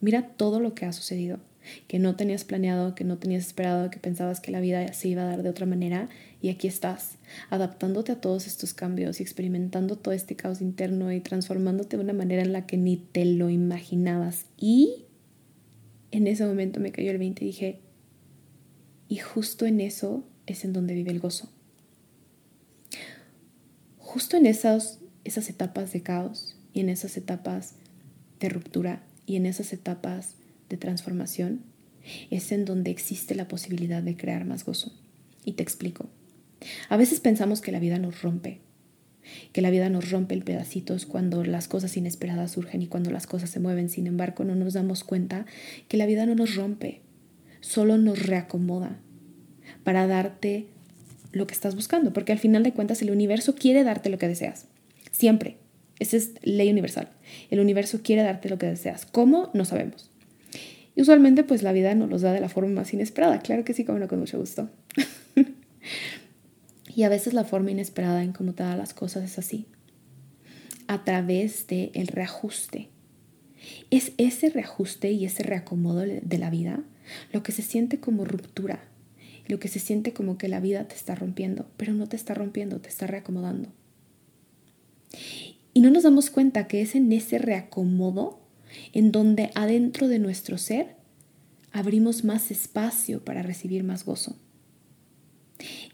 Mira 0.00 0.30
todo 0.36 0.58
lo 0.58 0.74
que 0.74 0.84
ha 0.84 0.92
sucedido, 0.92 1.38
que 1.86 2.00
no 2.00 2.16
tenías 2.16 2.42
planeado, 2.42 2.96
que 2.96 3.04
no 3.04 3.18
tenías 3.18 3.46
esperado, 3.46 3.88
que 3.88 4.00
pensabas 4.00 4.40
que 4.40 4.50
la 4.50 4.58
vida 4.58 4.92
se 4.94 5.06
iba 5.06 5.22
a 5.22 5.26
dar 5.26 5.44
de 5.44 5.50
otra 5.50 5.64
manera 5.64 6.08
y 6.42 6.48
aquí 6.48 6.66
estás, 6.66 7.12
adaptándote 7.50 8.10
a 8.10 8.20
todos 8.20 8.48
estos 8.48 8.74
cambios 8.74 9.20
y 9.20 9.22
experimentando 9.22 9.94
todo 9.94 10.12
este 10.12 10.34
caos 10.34 10.60
interno 10.60 11.12
y 11.12 11.20
transformándote 11.20 11.98
de 11.98 12.02
una 12.02 12.12
manera 12.12 12.42
en 12.42 12.52
la 12.52 12.66
que 12.66 12.76
ni 12.76 12.96
te 12.96 13.24
lo 13.26 13.48
imaginabas. 13.48 14.46
Y 14.58 15.04
en 16.10 16.26
ese 16.26 16.44
momento 16.44 16.80
me 16.80 16.90
cayó 16.90 17.12
el 17.12 17.18
20 17.18 17.44
y 17.44 17.46
dije, 17.46 17.78
y 19.08 19.16
justo 19.16 19.66
en 19.66 19.80
eso 19.80 20.24
es 20.46 20.64
en 20.64 20.72
donde 20.72 20.94
vive 20.94 21.10
el 21.10 21.20
gozo. 21.20 21.50
Justo 23.98 24.36
en 24.36 24.46
esas, 24.46 25.00
esas 25.24 25.48
etapas 25.48 25.92
de 25.92 26.02
caos 26.02 26.56
y 26.72 26.80
en 26.80 26.88
esas 26.88 27.16
etapas 27.16 27.74
de 28.40 28.48
ruptura 28.48 29.02
y 29.26 29.36
en 29.36 29.46
esas 29.46 29.72
etapas 29.72 30.34
de 30.68 30.76
transformación 30.76 31.62
es 32.30 32.52
en 32.52 32.64
donde 32.64 32.90
existe 32.90 33.34
la 33.34 33.48
posibilidad 33.48 34.02
de 34.02 34.16
crear 34.16 34.44
más 34.44 34.64
gozo. 34.64 34.92
Y 35.44 35.52
te 35.52 35.62
explico. 35.62 36.08
A 36.88 36.96
veces 36.96 37.20
pensamos 37.20 37.60
que 37.60 37.72
la 37.72 37.78
vida 37.78 37.98
nos 37.98 38.22
rompe, 38.22 38.60
que 39.52 39.62
la 39.62 39.70
vida 39.70 39.88
nos 39.88 40.10
rompe 40.10 40.34
en 40.34 40.42
pedacitos 40.42 41.06
cuando 41.06 41.44
las 41.44 41.68
cosas 41.68 41.96
inesperadas 41.96 42.52
surgen 42.52 42.82
y 42.82 42.86
cuando 42.86 43.10
las 43.10 43.26
cosas 43.26 43.50
se 43.50 43.60
mueven. 43.60 43.88
Sin 43.88 44.06
embargo, 44.06 44.44
no 44.44 44.54
nos 44.54 44.74
damos 44.74 45.04
cuenta 45.04 45.46
que 45.88 45.96
la 45.96 46.06
vida 46.06 46.26
no 46.26 46.34
nos 46.34 46.54
rompe, 46.54 47.00
solo 47.64 47.96
nos 47.96 48.26
reacomoda 48.26 48.98
para 49.84 50.06
darte 50.06 50.66
lo 51.32 51.46
que 51.46 51.54
estás 51.54 51.74
buscando, 51.74 52.12
porque 52.12 52.32
al 52.32 52.38
final 52.38 52.62
de 52.62 52.72
cuentas 52.72 53.00
el 53.02 53.10
universo 53.10 53.54
quiere 53.54 53.84
darte 53.84 54.10
lo 54.10 54.18
que 54.18 54.28
deseas, 54.28 54.66
siempre. 55.10 55.56
Esa 55.98 56.16
es 56.16 56.32
ley 56.42 56.70
universal. 56.70 57.08
El 57.50 57.60
universo 57.60 58.00
quiere 58.02 58.22
darte 58.22 58.48
lo 58.48 58.58
que 58.58 58.66
deseas. 58.66 59.06
¿Cómo? 59.06 59.50
No 59.54 59.64
sabemos. 59.64 60.10
Y 60.96 61.02
usualmente 61.02 61.44
pues 61.44 61.62
la 61.62 61.72
vida 61.72 61.94
nos 61.94 62.10
los 62.10 62.22
da 62.22 62.32
de 62.32 62.40
la 62.40 62.48
forma 62.48 62.72
más 62.72 62.92
inesperada. 62.92 63.38
Claro 63.38 63.64
que 63.64 63.74
sí, 63.74 63.84
como 63.84 63.98
no, 63.98 64.08
con 64.08 64.18
mucho 64.18 64.38
gusto. 64.38 64.68
y 66.94 67.04
a 67.04 67.08
veces 67.08 67.32
la 67.32 67.44
forma 67.44 67.70
inesperada 67.70 68.22
en 68.22 68.32
cómo 68.32 68.54
te 68.54 68.64
da 68.64 68.76
las 68.76 68.92
cosas 68.92 69.24
es 69.24 69.38
así. 69.38 69.66
A 70.88 71.04
través 71.04 71.66
del 71.68 71.92
el 71.94 72.08
reajuste. 72.08 72.88
Es 73.90 74.12
ese 74.18 74.50
reajuste 74.50 75.12
y 75.12 75.24
ese 75.24 75.44
reacomodo 75.44 76.00
de 76.00 76.38
la 76.38 76.50
vida 76.50 76.82
lo 77.32 77.42
que 77.42 77.52
se 77.52 77.62
siente 77.62 78.00
como 78.00 78.24
ruptura, 78.24 78.84
lo 79.46 79.58
que 79.58 79.68
se 79.68 79.78
siente 79.78 80.12
como 80.12 80.38
que 80.38 80.48
la 80.48 80.60
vida 80.60 80.86
te 80.88 80.94
está 80.94 81.14
rompiendo, 81.14 81.66
pero 81.76 81.92
no 81.92 82.08
te 82.08 82.16
está 82.16 82.34
rompiendo, 82.34 82.80
te 82.80 82.88
está 82.88 83.06
reacomodando. 83.06 83.68
Y 85.72 85.80
no 85.80 85.90
nos 85.90 86.04
damos 86.04 86.30
cuenta 86.30 86.66
que 86.66 86.80
es 86.80 86.94
en 86.94 87.12
ese 87.12 87.38
reacomodo 87.38 88.40
en 88.92 89.12
donde 89.12 89.50
adentro 89.54 90.08
de 90.08 90.18
nuestro 90.18 90.58
ser 90.58 90.96
abrimos 91.72 92.24
más 92.24 92.50
espacio 92.50 93.24
para 93.24 93.42
recibir 93.42 93.84
más 93.84 94.04
gozo. 94.04 94.36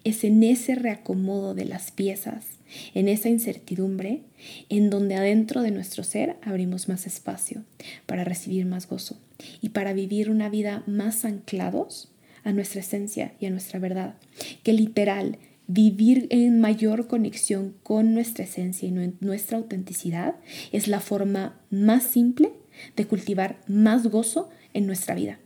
Es 0.04 0.24
en 0.24 0.42
ese 0.42 0.74
reacomodo 0.74 1.54
de 1.54 1.66
las 1.66 1.90
piezas, 1.90 2.46
en 2.94 3.08
esa 3.08 3.28
incertidumbre, 3.28 4.22
en 4.68 4.88
donde 4.88 5.16
adentro 5.16 5.60
de 5.62 5.70
nuestro 5.70 6.04
ser 6.04 6.36
abrimos 6.42 6.88
más 6.88 7.06
espacio 7.06 7.64
para 8.06 8.24
recibir 8.24 8.64
más 8.64 8.88
gozo 8.88 9.18
y 9.60 9.70
para 9.70 9.92
vivir 9.92 10.30
una 10.30 10.48
vida 10.48 10.82
más 10.86 11.24
anclados 11.24 12.12
a 12.44 12.52
nuestra 12.52 12.80
esencia 12.80 13.34
y 13.38 13.46
a 13.46 13.50
nuestra 13.50 13.78
verdad. 13.78 14.16
Que 14.62 14.72
literal, 14.72 15.38
vivir 15.66 16.26
en 16.30 16.60
mayor 16.60 17.06
conexión 17.06 17.76
con 17.82 18.12
nuestra 18.12 18.44
esencia 18.44 18.88
y 18.88 19.14
nuestra 19.20 19.58
autenticidad 19.58 20.36
es 20.72 20.88
la 20.88 21.00
forma 21.00 21.60
más 21.70 22.04
simple 22.04 22.52
de 22.96 23.06
cultivar 23.06 23.60
más 23.68 24.06
gozo 24.08 24.48
en 24.72 24.86
nuestra 24.86 25.14
vida. 25.14 25.38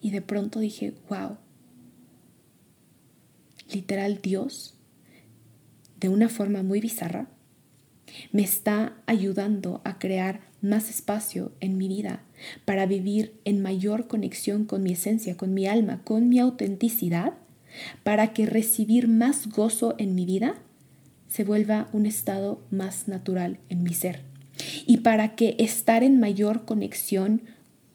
Y 0.00 0.10
de 0.10 0.22
pronto 0.22 0.60
dije, 0.60 0.94
wow, 1.08 1.38
literal 3.72 4.20
Dios, 4.22 4.74
de 5.98 6.08
una 6.08 6.28
forma 6.28 6.62
muy 6.62 6.80
bizarra, 6.80 7.28
me 8.30 8.42
está 8.42 8.96
ayudando 9.06 9.80
a 9.84 9.98
crear 9.98 10.42
más 10.64 10.90
espacio 10.90 11.52
en 11.60 11.76
mi 11.76 11.88
vida 11.88 12.22
para 12.64 12.86
vivir 12.86 13.34
en 13.44 13.62
mayor 13.62 14.08
conexión 14.08 14.64
con 14.64 14.82
mi 14.82 14.92
esencia, 14.92 15.36
con 15.36 15.54
mi 15.54 15.66
alma, 15.66 16.00
con 16.04 16.28
mi 16.28 16.38
autenticidad, 16.38 17.34
para 18.02 18.32
que 18.32 18.46
recibir 18.46 19.08
más 19.08 19.48
gozo 19.48 19.94
en 19.98 20.14
mi 20.14 20.24
vida 20.24 20.56
se 21.28 21.44
vuelva 21.44 21.88
un 21.92 22.06
estado 22.06 22.60
más 22.70 23.08
natural 23.08 23.58
en 23.68 23.82
mi 23.82 23.94
ser. 23.94 24.22
Y 24.86 24.98
para 24.98 25.34
que 25.34 25.56
estar 25.58 26.04
en 26.04 26.20
mayor 26.20 26.64
conexión 26.64 27.42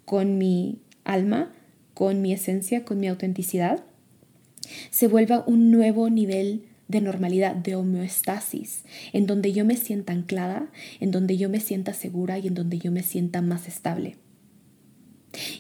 con 0.06 0.38
mi 0.38 0.80
alma, 1.06 1.52
con 1.94 2.22
mi 2.22 2.34
esencia, 2.34 2.84
con 2.84 3.00
mi 3.00 3.08
autenticidad, 3.08 3.84
se 4.90 5.08
vuelva 5.08 5.44
un 5.48 5.72
nuevo 5.72 6.10
nivel 6.10 6.64
de 6.90 7.00
normalidad, 7.00 7.56
de 7.56 7.76
homeostasis, 7.76 8.84
en 9.14 9.26
donde 9.26 9.54
yo 9.54 9.64
me 9.64 9.78
sienta 9.78 10.12
anclada, 10.12 10.70
en 11.00 11.12
donde 11.12 11.38
yo 11.38 11.48
me 11.48 11.62
sienta 11.62 11.94
segura 11.94 12.38
y 12.40 12.48
en 12.48 12.56
donde 12.56 12.80
yo 12.80 12.92
me 12.92 13.04
sienta 13.04 13.42
más 13.42 13.68
estable. 13.68 14.18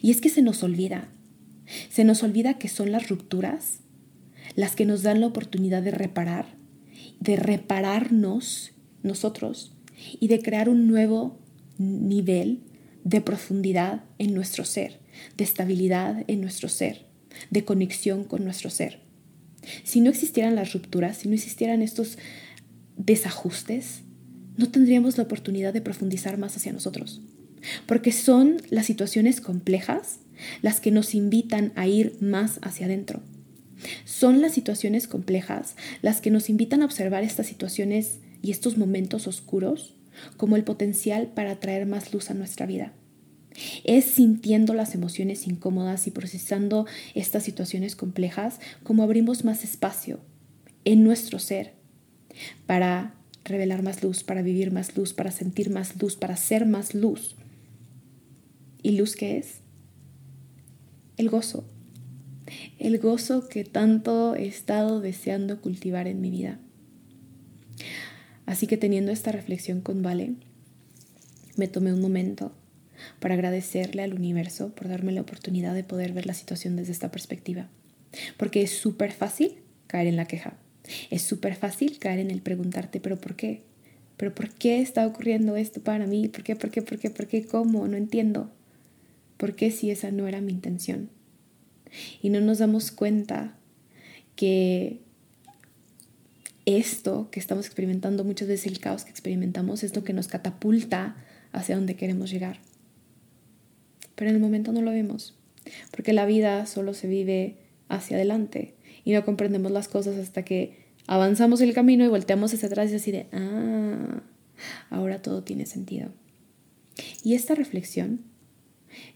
Y 0.02 0.12
es 0.12 0.20
que 0.20 0.30
se 0.30 0.42
nos 0.42 0.64
olvida, 0.64 1.10
se 1.90 2.04
nos 2.04 2.24
olvida 2.24 2.58
que 2.58 2.68
son 2.68 2.92
las 2.92 3.08
rupturas 3.08 3.80
las 4.56 4.76
que 4.76 4.86
nos 4.86 5.04
dan 5.04 5.22
la 5.22 5.28
oportunidad 5.28 5.84
de 5.84 5.92
reparar, 5.92 6.58
de 7.20 7.36
repararnos 7.36 8.72
nosotros 9.04 9.74
y 10.20 10.28
de 10.28 10.42
crear 10.42 10.70
un 10.70 10.88
nuevo 10.88 11.40
nivel 11.78 12.64
de 13.04 13.22
profundidad 13.22 14.04
en 14.18 14.34
nuestro 14.34 14.66
ser, 14.66 15.00
de 15.38 15.44
estabilidad 15.44 16.24
en 16.28 16.42
nuestro 16.42 16.70
ser, 16.70 17.06
de 17.50 17.64
conexión 17.64 18.24
con 18.24 18.44
nuestro 18.44 18.70
ser. 18.70 19.09
Si 19.84 20.02
no 20.02 20.10
existieran 20.10 20.56
las 20.56 20.74
rupturas, 20.74 21.18
si 21.18 21.28
no 21.28 21.36
existieran 21.36 21.82
estos 21.82 22.18
desajustes, 22.98 24.02
no 24.58 24.70
tendríamos 24.70 25.18
la 25.18 25.24
oportunidad 25.24 25.74
de 25.74 25.82
profundizar 25.82 26.38
más 26.38 26.56
hacia 26.58 26.74
nosotros. 26.74 27.22
Porque 27.86 28.12
son 28.12 28.58
las 28.70 28.86
situaciones 28.86 29.42
complejas 29.42 30.20
las 30.62 30.80
que 30.80 30.92
nos 30.92 31.16
invitan 31.16 31.74
a 31.76 31.88
ir 31.88 32.16
más 32.22 32.60
hacia 32.62 32.86
adentro. 32.86 33.22
Son 34.06 34.42
las 34.42 34.54
situaciones 34.54 35.08
complejas 35.08 35.76
las 36.02 36.22
que 36.22 36.32
nos 36.32 36.50
invitan 36.50 36.82
a 36.82 36.86
observar 36.86 37.24
estas 37.24 37.48
situaciones 37.48 38.20
y 38.42 38.52
estos 38.52 38.78
momentos 38.78 39.28
oscuros 39.28 39.96
como 40.38 40.56
el 40.56 40.64
potencial 40.64 41.28
para 41.28 41.60
traer 41.60 41.86
más 41.86 42.14
luz 42.14 42.30
a 42.30 42.34
nuestra 42.34 42.66
vida. 42.66 42.94
Es 43.84 44.06
sintiendo 44.06 44.74
las 44.74 44.96
emociones 44.96 45.48
incómodas 45.48 46.08
y 46.08 46.12
procesando 46.12 46.86
estas 47.16 47.44
situaciones 47.44 47.96
complejas 47.96 48.60
como 48.84 49.04
abrimos 49.04 49.44
más 49.44 49.64
espacio 49.64 50.20
en 50.86 51.04
nuestro 51.04 51.40
ser 51.40 51.74
para 52.66 53.16
revelar 53.44 53.84
más 53.84 54.04
luz, 54.04 54.24
para 54.24 54.42
vivir 54.42 54.72
más 54.72 54.96
luz, 54.96 55.14
para 55.14 55.32
sentir 55.32 55.70
más 55.70 56.02
luz, 56.02 56.16
para 56.16 56.38
ser 56.38 56.66
más 56.66 56.94
luz. 56.94 57.36
¿Y 58.82 58.92
luz 58.92 59.16
qué 59.16 59.38
es? 59.38 59.62
El 61.18 61.30
gozo. 61.30 61.66
El 62.78 62.98
gozo 62.98 63.48
que 63.50 63.64
tanto 63.64 64.36
he 64.36 64.48
estado 64.48 65.02
deseando 65.02 65.62
cultivar 65.62 66.08
en 66.08 66.22
mi 66.22 66.30
vida. 66.30 66.60
Así 68.46 68.66
que 68.68 68.78
teniendo 68.78 69.12
esta 69.12 69.32
reflexión 69.32 69.82
con 69.82 70.02
Vale, 70.02 70.34
me 71.56 71.68
tomé 71.68 71.94
un 71.94 72.02
momento 72.02 72.54
para 73.20 73.36
agradecerle 73.36 74.04
al 74.04 74.14
universo 74.14 74.70
por 74.76 74.88
darme 74.88 75.12
la 75.12 75.22
oportunidad 75.22 75.74
de 75.74 75.84
poder 75.84 76.14
ver 76.14 76.26
la 76.26 76.34
situación 76.34 76.76
desde 76.76 76.92
esta 76.92 77.12
perspectiva. 77.12 77.70
Porque 78.38 78.62
es 78.62 78.72
súper 78.72 79.12
fácil 79.12 79.58
caer 79.88 80.08
en 80.08 80.16
la 80.16 80.26
queja. 80.26 80.58
Es 81.10 81.22
súper 81.22 81.56
fácil 81.56 82.00
caer 82.00 82.20
en 82.20 82.32
el 82.32 82.42
preguntarte, 82.42 83.00
pero 83.00 83.20
¿por 83.20 83.36
qué? 83.36 83.64
¿Pero 84.18 84.34
por 84.34 84.50
qué 84.50 84.82
está 84.82 85.08
ocurriendo 85.08 85.56
esto 85.56 85.82
para 85.82 86.06
mí? 86.06 86.28
¿Por 86.28 86.44
qué? 86.44 86.56
¿Por 86.56 86.72
qué? 86.72 86.82
¿Por 86.82 87.00
qué? 87.00 87.10
¿Por 87.10 87.28
qué? 87.28 87.46
¿Cómo? 87.46 87.88
No 87.88 87.96
entiendo. 87.96 88.52
¿Por 89.38 89.56
qué 89.56 89.72
si 89.72 89.92
esa 89.92 90.12
no 90.12 90.28
era 90.28 90.42
mi 90.42 90.52
intención? 90.52 91.10
Y 92.22 92.30
no 92.30 92.42
nos 92.42 92.60
damos 92.60 92.92
cuenta 92.92 93.56
que 94.36 95.00
esto 96.66 97.30
que 97.32 97.40
estamos 97.40 97.66
experimentando, 97.66 98.24
muchas 98.24 98.48
veces 98.48 98.72
el 98.72 98.80
caos 98.80 99.06
que 99.06 99.12
experimentamos, 99.12 99.84
es 99.84 99.96
lo 99.96 100.04
que 100.04 100.14
nos 100.14 100.28
catapulta 100.28 101.16
hacia 101.52 101.76
donde 101.76 101.96
queremos 101.96 102.30
llegar. 102.30 102.60
Pero 104.20 104.32
en 104.32 104.36
el 104.36 104.42
momento 104.42 104.74
no 104.74 104.82
lo 104.82 104.92
vemos, 104.92 105.34
porque 105.92 106.12
la 106.12 106.26
vida 106.26 106.66
solo 106.66 106.94
se 106.94 107.08
vive 107.08 107.56
hacia 107.88 108.18
adelante 108.18 108.76
y 109.06 109.14
no 109.14 109.24
comprendemos 109.24 109.72
las 109.72 109.88
cosas 109.88 110.18
hasta 110.18 110.44
que 110.44 110.76
avanzamos 111.08 111.62
el 111.62 111.74
camino 111.74 112.04
y 112.04 112.10
volteamos 112.10 112.54
hacia 112.54 112.68
atrás 112.68 112.92
y 112.92 112.96
así 112.96 113.14
de, 113.14 113.28
ah, 113.32 114.22
ahora 114.90 115.22
todo 115.22 115.44
tiene 115.44 115.66
sentido. 115.66 116.10
Y 117.24 117.36
esta 117.36 117.56
reflexión, 117.56 118.20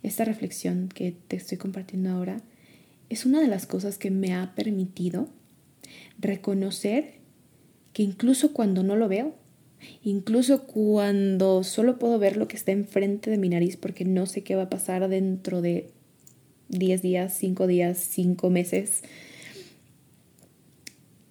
esta 0.04 0.24
reflexión 0.24 0.88
que 0.88 1.12
te 1.28 1.36
estoy 1.36 1.58
compartiendo 1.58 2.10
ahora, 2.10 2.38
es 3.10 3.26
una 3.26 3.42
de 3.42 3.48
las 3.48 3.66
cosas 3.66 3.98
que 3.98 4.10
me 4.10 4.34
ha 4.34 4.56
permitido 4.56 5.28
reconocer 6.18 7.16
que 7.92 8.04
incluso 8.04 8.54
cuando 8.54 8.84
no 8.84 8.96
lo 8.96 9.10
veo, 9.10 9.36
incluso 10.04 10.64
cuando 10.64 11.64
solo 11.64 12.00
puedo 12.00 12.20
ver 12.20 12.38
lo 12.38 12.48
que 12.48 12.56
está 12.56 12.72
enfrente 12.72 13.30
de 13.30 13.38
mi 13.38 13.50
nariz 13.50 13.78
porque 13.78 14.06
no 14.06 14.26
sé 14.26 14.44
qué 14.44 14.56
va 14.56 14.64
a 14.64 14.70
pasar 14.70 15.08
dentro 15.10 15.62
de 15.62 15.90
10 16.70 17.02
días, 17.02 17.38
5 17.38 17.68
días, 17.68 17.98
5 17.98 18.50
meses, 18.50 19.04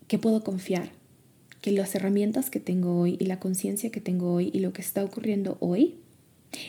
que 0.08 0.18
puedo 0.18 0.44
confiar 0.44 0.90
que 1.60 1.70
las 1.72 1.94
herramientas 1.94 2.50
que 2.50 2.60
tengo 2.60 2.98
hoy 2.98 3.16
y 3.20 3.26
la 3.26 3.38
conciencia 3.38 3.90
que 3.90 4.00
tengo 4.00 4.32
hoy 4.32 4.50
y 4.52 4.60
lo 4.60 4.72
que 4.72 4.82
está 4.82 5.04
ocurriendo 5.04 5.56
hoy 5.60 5.96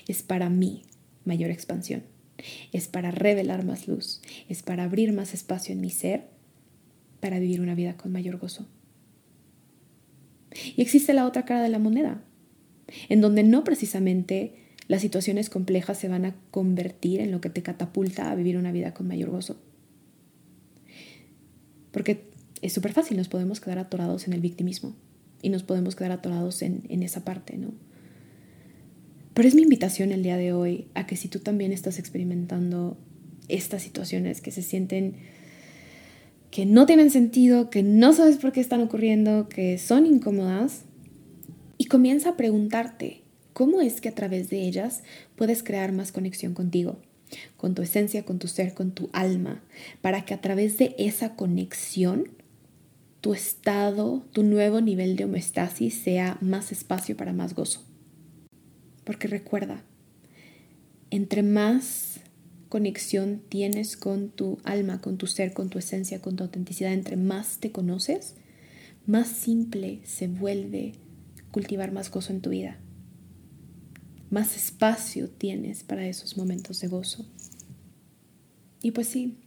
es 0.07 0.21
para 0.23 0.49
mí 0.49 0.83
mayor 1.25 1.49
expansión, 1.49 2.03
es 2.71 2.87
para 2.87 3.11
revelar 3.11 3.65
más 3.65 3.87
luz, 3.87 4.21
es 4.49 4.63
para 4.63 4.83
abrir 4.83 5.13
más 5.13 5.33
espacio 5.33 5.73
en 5.73 5.81
mi 5.81 5.89
ser, 5.89 6.25
para 7.19 7.39
vivir 7.39 7.61
una 7.61 7.75
vida 7.75 7.97
con 7.97 8.11
mayor 8.11 8.37
gozo. 8.37 8.65
Y 10.75 10.81
existe 10.81 11.13
la 11.13 11.25
otra 11.25 11.45
cara 11.45 11.61
de 11.61 11.69
la 11.69 11.79
moneda, 11.79 12.23
en 13.09 13.21
donde 13.21 13.43
no 13.43 13.63
precisamente 13.63 14.55
las 14.87 15.01
situaciones 15.01 15.49
complejas 15.49 15.97
se 15.97 16.09
van 16.09 16.25
a 16.25 16.35
convertir 16.51 17.21
en 17.21 17.31
lo 17.31 17.41
que 17.41 17.49
te 17.49 17.63
catapulta 17.63 18.29
a 18.29 18.35
vivir 18.35 18.57
una 18.57 18.71
vida 18.71 18.93
con 18.93 19.07
mayor 19.07 19.29
gozo. 19.29 19.61
Porque 21.91 22.25
es 22.61 22.73
súper 22.73 22.93
fácil, 22.93 23.17
nos 23.17 23.29
podemos 23.29 23.59
quedar 23.59 23.79
atorados 23.79 24.27
en 24.27 24.33
el 24.33 24.41
victimismo 24.41 24.95
y 25.41 25.49
nos 25.49 25.63
podemos 25.63 25.95
quedar 25.95 26.11
atorados 26.11 26.61
en, 26.61 26.83
en 26.89 27.03
esa 27.03 27.23
parte, 27.23 27.57
¿no? 27.57 27.73
Pero 29.33 29.47
es 29.47 29.55
mi 29.55 29.63
invitación 29.63 30.11
el 30.11 30.21
día 30.21 30.37
de 30.37 30.53
hoy 30.53 30.87
a 30.93 31.07
que 31.07 31.15
si 31.15 31.27
tú 31.27 31.39
también 31.39 31.71
estás 31.71 31.97
experimentando 31.97 32.97
estas 33.47 33.81
situaciones 33.81 34.41
que 34.41 34.51
se 34.51 34.61
sienten 34.61 35.15
que 36.53 36.67
no 36.67 36.85
tienen 36.85 37.09
sentido, 37.09 37.71
que 37.71 37.81
no 37.81 38.13
sabes 38.13 38.37
por 38.37 38.51
qué 38.51 38.61
están 38.61 38.79
ocurriendo, 38.79 39.49
que 39.49 39.79
son 39.79 40.05
incómodas, 40.05 40.83
y 41.79 41.85
comienza 41.85 42.29
a 42.29 42.37
preguntarte 42.37 43.23
cómo 43.53 43.81
es 43.81 44.01
que 44.01 44.09
a 44.09 44.13
través 44.13 44.51
de 44.51 44.61
ellas 44.61 45.01
puedes 45.35 45.63
crear 45.63 45.91
más 45.93 46.11
conexión 46.11 46.53
contigo, 46.53 46.99
con 47.57 47.73
tu 47.73 47.81
esencia, 47.81 48.23
con 48.23 48.37
tu 48.37 48.47
ser, 48.47 48.75
con 48.75 48.91
tu 48.91 49.09
alma, 49.13 49.63
para 50.01 50.25
que 50.25 50.35
a 50.35 50.41
través 50.41 50.77
de 50.77 50.93
esa 50.99 51.35
conexión 51.35 52.29
tu 53.19 53.33
estado, 53.33 54.23
tu 54.31 54.43
nuevo 54.43 54.79
nivel 54.79 55.15
de 55.15 55.25
homeostasis 55.25 55.95
sea 56.03 56.37
más 56.39 56.71
espacio 56.71 57.17
para 57.17 57.33
más 57.33 57.55
gozo. 57.55 57.83
Porque 59.05 59.27
recuerda, 59.27 59.83
entre 61.09 61.41
más 61.41 62.19
conexión 62.73 63.43
tienes 63.49 63.95
con 63.95 64.29
tu 64.29 64.57
alma, 64.63 64.99
con 64.99 65.19
tu 65.19 65.27
ser, 65.27 65.53
con 65.53 65.69
tu 65.69 65.77
esencia, 65.77 66.23
con 66.23 66.35
tu 66.35 66.43
autenticidad, 66.43 66.91
entre 66.91 67.17
más 67.17 67.59
te 67.59 67.71
conoces, 67.71 68.33
más 69.05 69.27
simple 69.27 69.99
se 70.05 70.27
vuelve 70.27 70.93
cultivar 71.51 71.91
más 71.91 72.09
gozo 72.09 72.33
en 72.33 72.41
tu 72.41 72.49
vida. 72.49 72.79
Más 74.31 74.55
espacio 74.55 75.29
tienes 75.29 75.83
para 75.83 76.07
esos 76.07 76.35
momentos 76.35 76.79
de 76.79 76.87
gozo. 76.87 77.27
Y 78.81 78.89
pues 78.89 79.05
sí, 79.05 79.37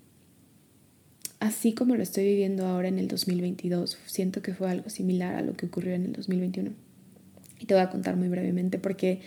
así 1.40 1.72
como 1.74 1.96
lo 1.96 2.04
estoy 2.04 2.26
viviendo 2.26 2.64
ahora 2.64 2.86
en 2.86 3.00
el 3.00 3.08
2022, 3.08 3.98
siento 4.06 4.40
que 4.40 4.54
fue 4.54 4.70
algo 4.70 4.88
similar 4.88 5.34
a 5.34 5.42
lo 5.42 5.54
que 5.54 5.66
ocurrió 5.66 5.94
en 5.94 6.04
el 6.04 6.12
2021. 6.12 6.70
Y 7.58 7.66
te 7.66 7.74
voy 7.74 7.82
a 7.82 7.90
contar 7.90 8.14
muy 8.14 8.28
brevemente 8.28 8.78
porque 8.78 9.22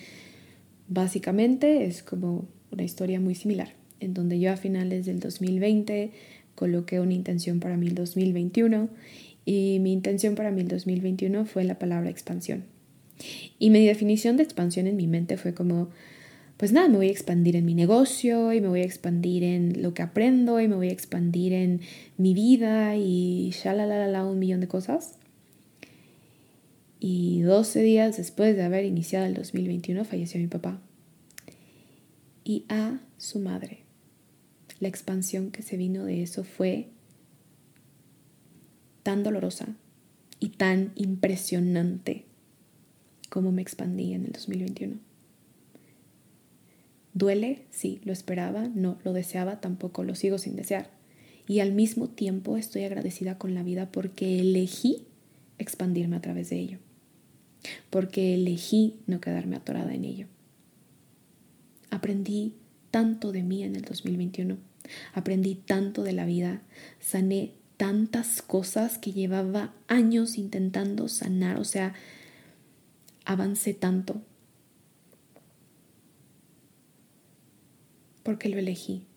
básicamente 0.87 1.85
es 1.85 2.01
como 2.01 2.47
una 2.71 2.83
historia 2.83 3.19
muy 3.19 3.35
similar, 3.35 3.73
en 3.99 4.13
donde 4.13 4.39
yo 4.39 4.51
a 4.51 4.57
finales 4.57 5.05
del 5.05 5.19
2020 5.19 6.11
coloqué 6.55 6.99
una 6.99 7.13
intención 7.13 7.59
para 7.59 7.77
mi 7.77 7.89
2021 7.89 8.89
y 9.45 9.79
mi 9.81 9.93
intención 9.93 10.35
para 10.35 10.51
mi 10.51 10.63
2021 10.63 11.45
fue 11.45 11.63
la 11.63 11.79
palabra 11.79 12.09
expansión. 12.09 12.63
Y 13.57 13.69
mi 13.69 13.85
definición 13.85 14.37
de 14.37 14.43
expansión 14.43 14.87
en 14.87 14.95
mi 14.95 15.07
mente 15.07 15.37
fue 15.37 15.53
como 15.53 15.89
pues 16.59 16.73
nada, 16.73 16.89
me 16.89 16.97
voy 16.97 17.07
a 17.07 17.11
expandir 17.11 17.55
en 17.55 17.63
mi 17.63 17.73
negocio 17.73 18.51
y 18.51 18.59
me 18.59 18.67
voy 18.67 18.81
a 18.81 18.83
expandir 18.83 19.43
en 19.43 19.81
lo 19.81 19.93
que 19.93 20.01
aprendo 20.01 20.59
y 20.59 20.67
me 20.67 20.75
voy 20.75 20.89
a 20.89 20.91
expandir 20.91 21.53
en 21.53 21.79
mi 22.17 22.33
vida 22.33 22.97
y 22.97 23.55
la 23.63 24.25
un 24.25 24.39
millón 24.39 24.59
de 24.59 24.67
cosas. 24.67 25.17
Y 26.99 27.39
12 27.43 27.81
días 27.81 28.17
después 28.17 28.57
de 28.57 28.63
haber 28.63 28.83
iniciado 28.83 29.25
el 29.25 29.35
2021 29.35 30.03
falleció 30.03 30.37
mi 30.41 30.47
papá. 30.47 30.81
Y 32.43 32.65
a 32.67 32.99
su 33.17 33.39
madre. 33.39 33.88
La 34.79 34.87
expansión 34.87 35.51
que 35.51 35.61
se 35.61 35.77
vino 35.77 36.05
de 36.05 36.23
eso 36.23 36.43
fue 36.43 36.89
tan 39.03 39.23
dolorosa 39.23 39.75
y 40.39 40.49
tan 40.49 40.91
impresionante 40.95 42.25
como 43.29 43.51
me 43.51 43.61
expandí 43.61 44.13
en 44.13 44.25
el 44.25 44.31
2021. 44.31 44.97
¿Duele? 47.13 47.65
Sí, 47.69 47.99
lo 48.03 48.13
esperaba, 48.13 48.69
no, 48.69 48.97
lo 49.03 49.13
deseaba, 49.13 49.59
tampoco, 49.59 50.03
lo 50.03 50.15
sigo 50.15 50.37
sin 50.37 50.55
desear. 50.55 50.89
Y 51.47 51.59
al 51.59 51.73
mismo 51.73 52.07
tiempo 52.07 52.57
estoy 52.57 52.83
agradecida 52.83 53.37
con 53.37 53.55
la 53.55 53.63
vida 53.63 53.91
porque 53.91 54.39
elegí 54.39 55.07
expandirme 55.57 56.15
a 56.15 56.21
través 56.21 56.49
de 56.49 56.59
ello. 56.59 56.77
Porque 57.89 58.35
elegí 58.35 58.95
no 59.07 59.19
quedarme 59.19 59.55
atorada 59.55 59.93
en 59.93 60.05
ello. 60.05 60.27
Aprendí 61.89 62.53
tanto 62.91 63.31
de 63.31 63.43
mí 63.43 63.63
en 63.63 63.75
el 63.75 63.81
2021. 63.81 64.68
Aprendí 65.13 65.55
tanto 65.55 66.03
de 66.03 66.13
la 66.13 66.25
vida. 66.25 66.61
Sané 66.99 67.53
tantas 67.77 68.41
cosas 68.41 68.97
que 68.97 69.13
llevaba 69.13 69.73
años 69.87 70.37
intentando 70.37 71.07
sanar. 71.07 71.59
O 71.59 71.63
sea, 71.63 71.93
avancé 73.25 73.73
tanto. 73.73 74.21
porque 78.29 78.47
lo 78.49 78.59
elegí. 78.59 79.07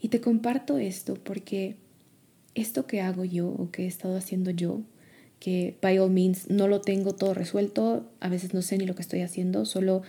Y 0.00 0.08
te 0.08 0.20
comparto 0.20 0.76
esto 0.76 1.14
porque 1.14 1.76
esto 2.56 2.88
que 2.88 3.00
hago 3.00 3.24
yo 3.24 3.48
o 3.48 3.70
que 3.70 3.84
he 3.84 3.86
estado 3.86 4.16
haciendo 4.16 4.50
yo, 4.50 4.80
que 5.38 5.78
by 5.80 5.98
all 5.98 6.10
means 6.10 6.50
no 6.50 6.66
lo 6.66 6.80
tengo 6.80 7.14
todo 7.14 7.32
resuelto, 7.32 8.10
a 8.18 8.28
veces 8.28 8.54
no 8.54 8.62
sé 8.62 8.76
ni 8.76 8.86
lo 8.86 8.96
que 8.96 9.02
estoy 9.02 9.20
haciendo, 9.20 9.66
solo 9.66 10.02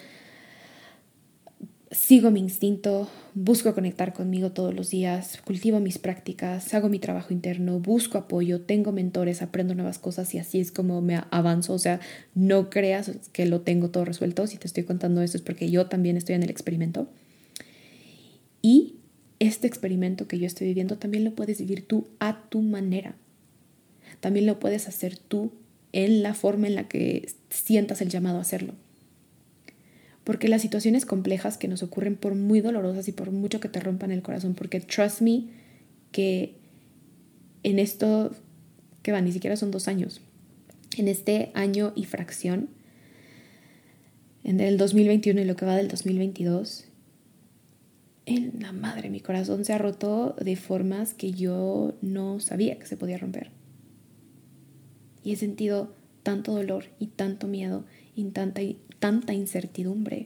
sigo 1.91 2.31
mi 2.31 2.39
instinto, 2.39 3.09
busco 3.33 3.73
conectar 3.73 4.13
conmigo 4.13 4.51
todos 4.51 4.73
los 4.73 4.89
días, 4.89 5.39
cultivo 5.45 5.79
mis 5.79 5.97
prácticas, 5.97 6.73
hago 6.73 6.89
mi 6.89 6.99
trabajo 6.99 7.33
interno, 7.33 7.79
busco 7.79 8.17
apoyo, 8.17 8.61
tengo 8.61 8.91
mentores, 8.91 9.41
aprendo 9.41 9.73
nuevas 9.73 9.97
cosas 9.97 10.33
y 10.33 10.39
así 10.39 10.59
es 10.59 10.71
como 10.71 11.01
me 11.01 11.21
avanzo. 11.31 11.73
O 11.73 11.79
sea, 11.79 11.99
no 12.35 12.69
creas 12.69 13.11
que 13.31 13.45
lo 13.45 13.61
tengo 13.61 13.89
todo 13.89 14.05
resuelto. 14.05 14.47
Si 14.47 14.57
te 14.57 14.67
estoy 14.67 14.83
contando 14.83 15.21
esto 15.21 15.37
es 15.37 15.43
porque 15.43 15.69
yo 15.69 15.87
también 15.87 16.17
estoy 16.17 16.35
en 16.35 16.43
el 16.43 16.49
experimento. 16.49 17.09
Y 18.61 18.95
este 19.39 19.67
experimento 19.67 20.27
que 20.27 20.39
yo 20.39 20.45
estoy 20.45 20.67
viviendo 20.67 20.97
también 20.97 21.23
lo 21.23 21.35
puedes 21.35 21.59
vivir 21.59 21.87
tú 21.87 22.07
a 22.19 22.49
tu 22.49 22.61
manera. 22.61 23.15
También 24.19 24.45
lo 24.45 24.59
puedes 24.59 24.87
hacer 24.87 25.17
tú 25.17 25.51
en 25.93 26.21
la 26.21 26.33
forma 26.33 26.67
en 26.67 26.75
la 26.75 26.87
que 26.87 27.29
sientas 27.49 28.01
el 28.01 28.09
llamado 28.09 28.39
a 28.39 28.41
hacerlo. 28.41 28.73
Porque 30.27 30.49
las 30.49 30.61
situaciones 30.61 31.05
complejas 31.05 31.57
que 31.57 31.69
nos 31.69 31.83
ocurren, 31.83 32.17
por 32.17 32.35
muy 32.35 32.59
dolorosas 32.59 33.07
y 33.07 33.13
por 33.13 33.31
mucho 33.31 33.61
que 33.61 33.69
te 33.69 33.79
rompan 33.79 34.11
el 34.11 34.21
corazón, 34.21 34.55
porque 34.55 34.81
trust 34.81 35.21
me 35.21 35.45
que 36.11 36.57
en 37.63 37.79
esto, 37.79 38.35
que 39.03 39.13
va, 39.13 39.21
ni 39.21 39.31
siquiera 39.31 39.55
son 39.55 39.71
dos 39.71 39.87
años, 39.87 40.19
en 40.97 41.07
este 41.07 41.49
año 41.53 41.93
y 41.95 42.03
fracción, 42.03 42.67
en 44.43 44.59
el 44.59 44.77
2021 44.77 45.39
y 45.39 45.45
lo 45.45 45.55
que 45.55 45.65
va 45.65 45.77
del 45.77 45.87
2022, 45.87 46.83
en 48.25 48.59
la 48.59 48.73
madre, 48.73 49.09
mi 49.09 49.21
corazón 49.21 49.63
se 49.63 49.71
ha 49.71 49.77
roto 49.77 50.35
de 50.41 50.57
formas 50.57 51.13
que 51.13 51.31
yo 51.31 51.95
no 52.01 52.41
sabía 52.41 52.77
que 52.77 52.85
se 52.85 52.97
podía 52.97 53.17
romper. 53.17 53.51
Y 55.23 55.31
he 55.31 55.35
sentido 55.37 55.95
tanto 56.21 56.53
dolor 56.53 56.83
y 56.99 57.07
tanto 57.07 57.47
miedo 57.47 57.85
y 58.13 58.25
tanta, 58.25 58.59
tanta 58.99 59.33
incertidumbre. 59.33 60.25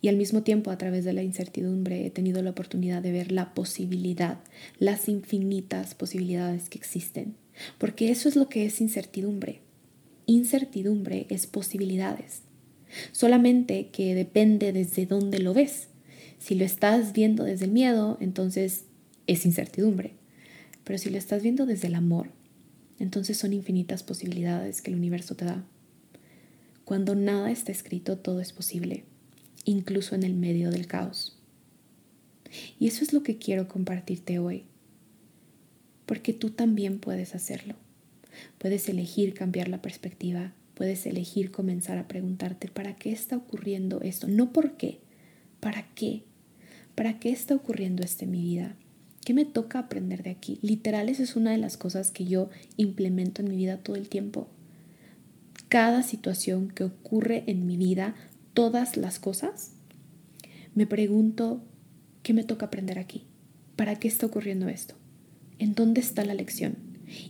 Y 0.00 0.08
al 0.08 0.16
mismo 0.16 0.42
tiempo, 0.42 0.70
a 0.70 0.78
través 0.78 1.04
de 1.04 1.12
la 1.12 1.22
incertidumbre, 1.22 2.06
he 2.06 2.10
tenido 2.10 2.42
la 2.42 2.50
oportunidad 2.50 3.02
de 3.02 3.12
ver 3.12 3.32
la 3.32 3.54
posibilidad, 3.54 4.38
las 4.78 5.08
infinitas 5.08 5.94
posibilidades 5.94 6.68
que 6.68 6.78
existen 6.78 7.34
porque 7.78 8.10
eso 8.10 8.28
es 8.28 8.36
lo 8.36 8.48
que 8.48 8.66
es 8.66 8.80
incertidumbre. 8.80 9.60
Incertidumbre 10.26 11.26
es 11.28 11.46
posibilidades, 11.46 12.42
solamente 13.12 13.88
que 13.90 14.14
depende 14.14 14.72
desde 14.72 15.06
dónde 15.06 15.38
lo 15.38 15.54
ves. 15.54 15.88
Si 16.38 16.54
lo 16.54 16.64
estás 16.64 17.12
viendo 17.12 17.44
desde 17.44 17.66
el 17.66 17.72
miedo, 17.72 18.18
entonces 18.20 18.84
es 19.26 19.46
incertidumbre. 19.46 20.12
Pero 20.84 20.98
si 20.98 21.10
lo 21.10 21.18
estás 21.18 21.42
viendo 21.42 21.66
desde 21.66 21.88
el 21.88 21.94
amor, 21.94 22.30
entonces 22.98 23.36
son 23.36 23.52
infinitas 23.52 24.02
posibilidades 24.02 24.82
que 24.82 24.90
el 24.90 24.96
universo 24.96 25.34
te 25.34 25.44
da. 25.44 25.64
Cuando 26.86 27.16
nada 27.16 27.50
está 27.50 27.72
escrito, 27.72 28.16
todo 28.16 28.40
es 28.40 28.52
posible, 28.52 29.02
incluso 29.64 30.14
en 30.14 30.22
el 30.22 30.34
medio 30.34 30.70
del 30.70 30.86
caos. 30.86 31.36
Y 32.78 32.86
eso 32.86 33.02
es 33.02 33.12
lo 33.12 33.24
que 33.24 33.38
quiero 33.38 33.66
compartirte 33.66 34.38
hoy, 34.38 34.62
porque 36.06 36.32
tú 36.32 36.50
también 36.50 37.00
puedes 37.00 37.34
hacerlo. 37.34 37.74
Puedes 38.58 38.88
elegir 38.88 39.34
cambiar 39.34 39.66
la 39.66 39.82
perspectiva, 39.82 40.52
puedes 40.74 41.06
elegir 41.06 41.50
comenzar 41.50 41.98
a 41.98 42.06
preguntarte, 42.06 42.68
¿para 42.68 42.94
qué 42.94 43.10
está 43.10 43.36
ocurriendo 43.36 44.00
esto? 44.02 44.28
No 44.28 44.52
por 44.52 44.76
qué, 44.76 45.00
¿para 45.58 45.92
qué? 45.96 46.22
¿Para 46.94 47.18
qué 47.18 47.30
está 47.30 47.56
ocurriendo 47.56 48.04
esto 48.04 48.26
en 48.26 48.30
mi 48.30 48.42
vida? 48.42 48.76
¿Qué 49.24 49.34
me 49.34 49.44
toca 49.44 49.80
aprender 49.80 50.22
de 50.22 50.30
aquí? 50.30 50.60
Literal, 50.62 51.08
esa 51.08 51.24
es 51.24 51.34
una 51.34 51.50
de 51.50 51.58
las 51.58 51.76
cosas 51.76 52.12
que 52.12 52.26
yo 52.26 52.48
implemento 52.76 53.42
en 53.42 53.48
mi 53.48 53.56
vida 53.56 53.78
todo 53.78 53.96
el 53.96 54.08
tiempo. 54.08 54.46
Cada 55.68 56.02
situación 56.02 56.68
que 56.68 56.84
ocurre 56.84 57.44
en 57.46 57.66
mi 57.66 57.76
vida, 57.76 58.14
todas 58.54 58.96
las 58.96 59.18
cosas, 59.18 59.72
me 60.74 60.86
pregunto, 60.86 61.62
¿qué 62.22 62.32
me 62.34 62.44
toca 62.44 62.66
aprender 62.66 62.98
aquí? 62.98 63.24
¿Para 63.76 63.96
qué 63.96 64.08
está 64.08 64.26
ocurriendo 64.26 64.68
esto? 64.68 64.94
¿En 65.58 65.74
dónde 65.74 66.00
está 66.00 66.24
la 66.24 66.34
lección? 66.34 66.76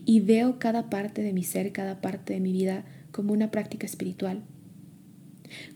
Y 0.05 0.21
veo 0.21 0.59
cada 0.59 0.91
parte 0.91 1.23
de 1.23 1.33
mi 1.33 1.45
ser, 1.45 1.73
cada 1.73 2.01
parte 2.01 2.35
de 2.35 2.41
mi 2.41 2.53
vida 2.53 2.85
como 3.11 3.33
una 3.33 3.51
práctica 3.51 3.87
espiritual, 3.87 4.43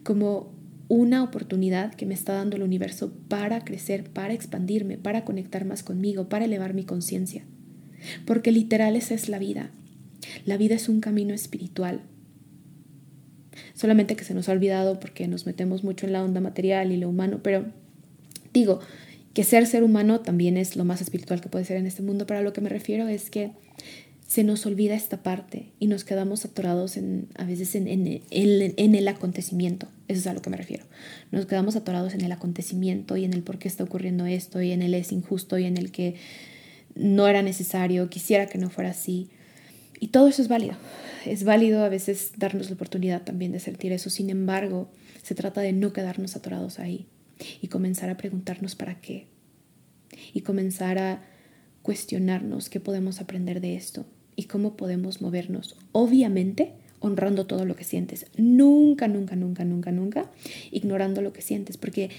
como 0.02 0.52
una 0.88 1.22
oportunidad 1.22 1.94
que 1.94 2.04
me 2.04 2.14
está 2.14 2.32
dando 2.32 2.56
el 2.56 2.62
universo 2.62 3.12
para 3.28 3.64
crecer, 3.64 4.10
para 4.10 4.34
expandirme, 4.34 4.98
para 4.98 5.24
conectar 5.24 5.64
más 5.64 5.82
conmigo, 5.82 6.28
para 6.28 6.44
elevar 6.44 6.74
mi 6.74 6.84
conciencia. 6.84 7.44
Porque 8.26 8.50
literal 8.50 8.96
esa 8.96 9.14
es 9.14 9.28
la 9.28 9.38
vida. 9.38 9.70
La 10.44 10.56
vida 10.56 10.74
es 10.74 10.88
un 10.88 11.00
camino 11.00 11.32
espiritual. 11.32 12.02
Solamente 13.74 14.16
que 14.16 14.24
se 14.24 14.34
nos 14.34 14.48
ha 14.48 14.52
olvidado 14.52 15.00
porque 15.00 15.28
nos 15.28 15.46
metemos 15.46 15.84
mucho 15.84 16.06
en 16.06 16.12
la 16.12 16.22
onda 16.22 16.40
material 16.40 16.92
y 16.92 16.96
lo 16.96 17.08
humano, 17.08 17.40
pero 17.42 17.66
digo 18.52 18.80
que 19.34 19.44
ser 19.44 19.66
ser 19.66 19.84
humano 19.84 20.20
también 20.20 20.56
es 20.56 20.76
lo 20.76 20.84
más 20.84 21.00
espiritual 21.00 21.40
que 21.40 21.48
puede 21.48 21.64
ser 21.64 21.76
en 21.76 21.86
este 21.86 22.02
mundo, 22.02 22.26
pero 22.26 22.40
a 22.40 22.42
lo 22.42 22.52
que 22.52 22.60
me 22.60 22.68
refiero 22.68 23.08
es 23.08 23.30
que 23.30 23.52
se 24.30 24.44
nos 24.44 24.64
olvida 24.64 24.94
esta 24.94 25.24
parte 25.24 25.72
y 25.80 25.88
nos 25.88 26.04
quedamos 26.04 26.44
atorados 26.44 26.96
en, 26.96 27.26
a 27.34 27.44
veces 27.44 27.74
en, 27.74 27.88
en, 27.88 28.22
en, 28.30 28.94
el 28.94 29.08
acontecimiento. 29.08 29.88
Eso 30.06 30.20
es 30.20 30.26
a 30.28 30.34
lo 30.34 30.40
que 30.40 30.50
me 30.50 30.56
refiero. 30.56 30.84
Nos 31.32 31.46
quedamos 31.46 31.74
atorados 31.74 32.14
en 32.14 32.20
el 32.20 32.30
acontecimiento 32.30 33.16
y 33.16 33.24
en 33.24 33.32
el 33.32 33.42
por 33.42 33.58
qué 33.58 33.66
está 33.66 33.82
ocurriendo 33.82 34.26
esto 34.26 34.62
y 34.62 34.70
en 34.70 34.82
el 34.82 34.94
es 34.94 35.10
injusto 35.10 35.58
y 35.58 35.64
en 35.64 35.76
el 35.76 35.90
que 35.90 36.14
no 36.94 37.26
era 37.26 37.42
necesario, 37.42 38.08
quisiera 38.08 38.46
que 38.46 38.58
no 38.58 38.70
fuera 38.70 38.90
así. 38.90 39.30
Y 40.00 40.08
todo 40.08 40.26
eso 40.26 40.42
es 40.42 40.48
válido. 40.48 40.74
Es 41.26 41.44
válido 41.44 41.84
a 41.84 41.88
veces 41.88 42.32
darnos 42.38 42.70
la 42.70 42.74
oportunidad 42.74 43.22
también 43.22 43.52
de 43.52 43.60
sentir 43.60 43.92
eso. 43.92 44.10
Sin 44.10 44.30
embargo, 44.30 44.90
se 45.22 45.34
trata 45.34 45.60
de 45.60 45.72
no 45.72 45.92
quedarnos 45.92 46.34
atorados 46.34 46.78
ahí 46.78 47.06
y 47.60 47.68
comenzar 47.68 48.10
a 48.10 48.16
preguntarnos 48.16 48.74
para 48.74 49.00
qué. 49.00 49.26
Y 50.32 50.40
comenzar 50.40 50.98
a 50.98 51.22
cuestionarnos 51.82 52.68
qué 52.70 52.80
podemos 52.80 53.20
aprender 53.20 53.60
de 53.60 53.76
esto 53.76 54.06
y 54.36 54.44
cómo 54.44 54.76
podemos 54.76 55.20
movernos. 55.20 55.76
Obviamente, 55.92 56.72
honrando 57.00 57.46
todo 57.46 57.64
lo 57.64 57.76
que 57.76 57.84
sientes. 57.84 58.26
Nunca, 58.36 59.08
nunca, 59.08 59.36
nunca, 59.36 59.64
nunca, 59.64 59.92
nunca 59.92 60.30
ignorando 60.70 61.22
lo 61.22 61.32
que 61.32 61.42
sientes, 61.42 61.76
porque 61.76 62.10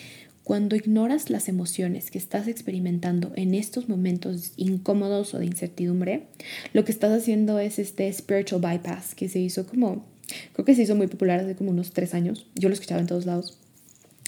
cuando 0.43 0.75
ignoras 0.75 1.29
las 1.29 1.47
emociones 1.47 2.09
que 2.09 2.17
estás 2.17 2.47
experimentando 2.47 3.31
en 3.35 3.53
estos 3.53 3.87
momentos 3.89 4.53
incómodos 4.57 5.33
o 5.33 5.39
de 5.39 5.45
incertidumbre, 5.45 6.27
lo 6.73 6.83
que 6.83 6.91
estás 6.91 7.11
haciendo 7.11 7.59
es 7.59 7.79
este 7.79 8.11
spiritual 8.11 8.61
bypass 8.61 9.15
que 9.15 9.29
se 9.29 9.39
hizo 9.39 9.67
como, 9.67 10.05
creo 10.53 10.65
que 10.65 10.75
se 10.75 10.83
hizo 10.83 10.95
muy 10.95 11.07
popular 11.07 11.39
hace 11.39 11.55
como 11.55 11.69
unos 11.69 11.91
tres 11.91 12.13
años. 12.13 12.47
Yo 12.55 12.69
lo 12.69 12.73
escuchaba 12.73 13.01
en 13.01 13.07
todos 13.07 13.25
lados. 13.25 13.57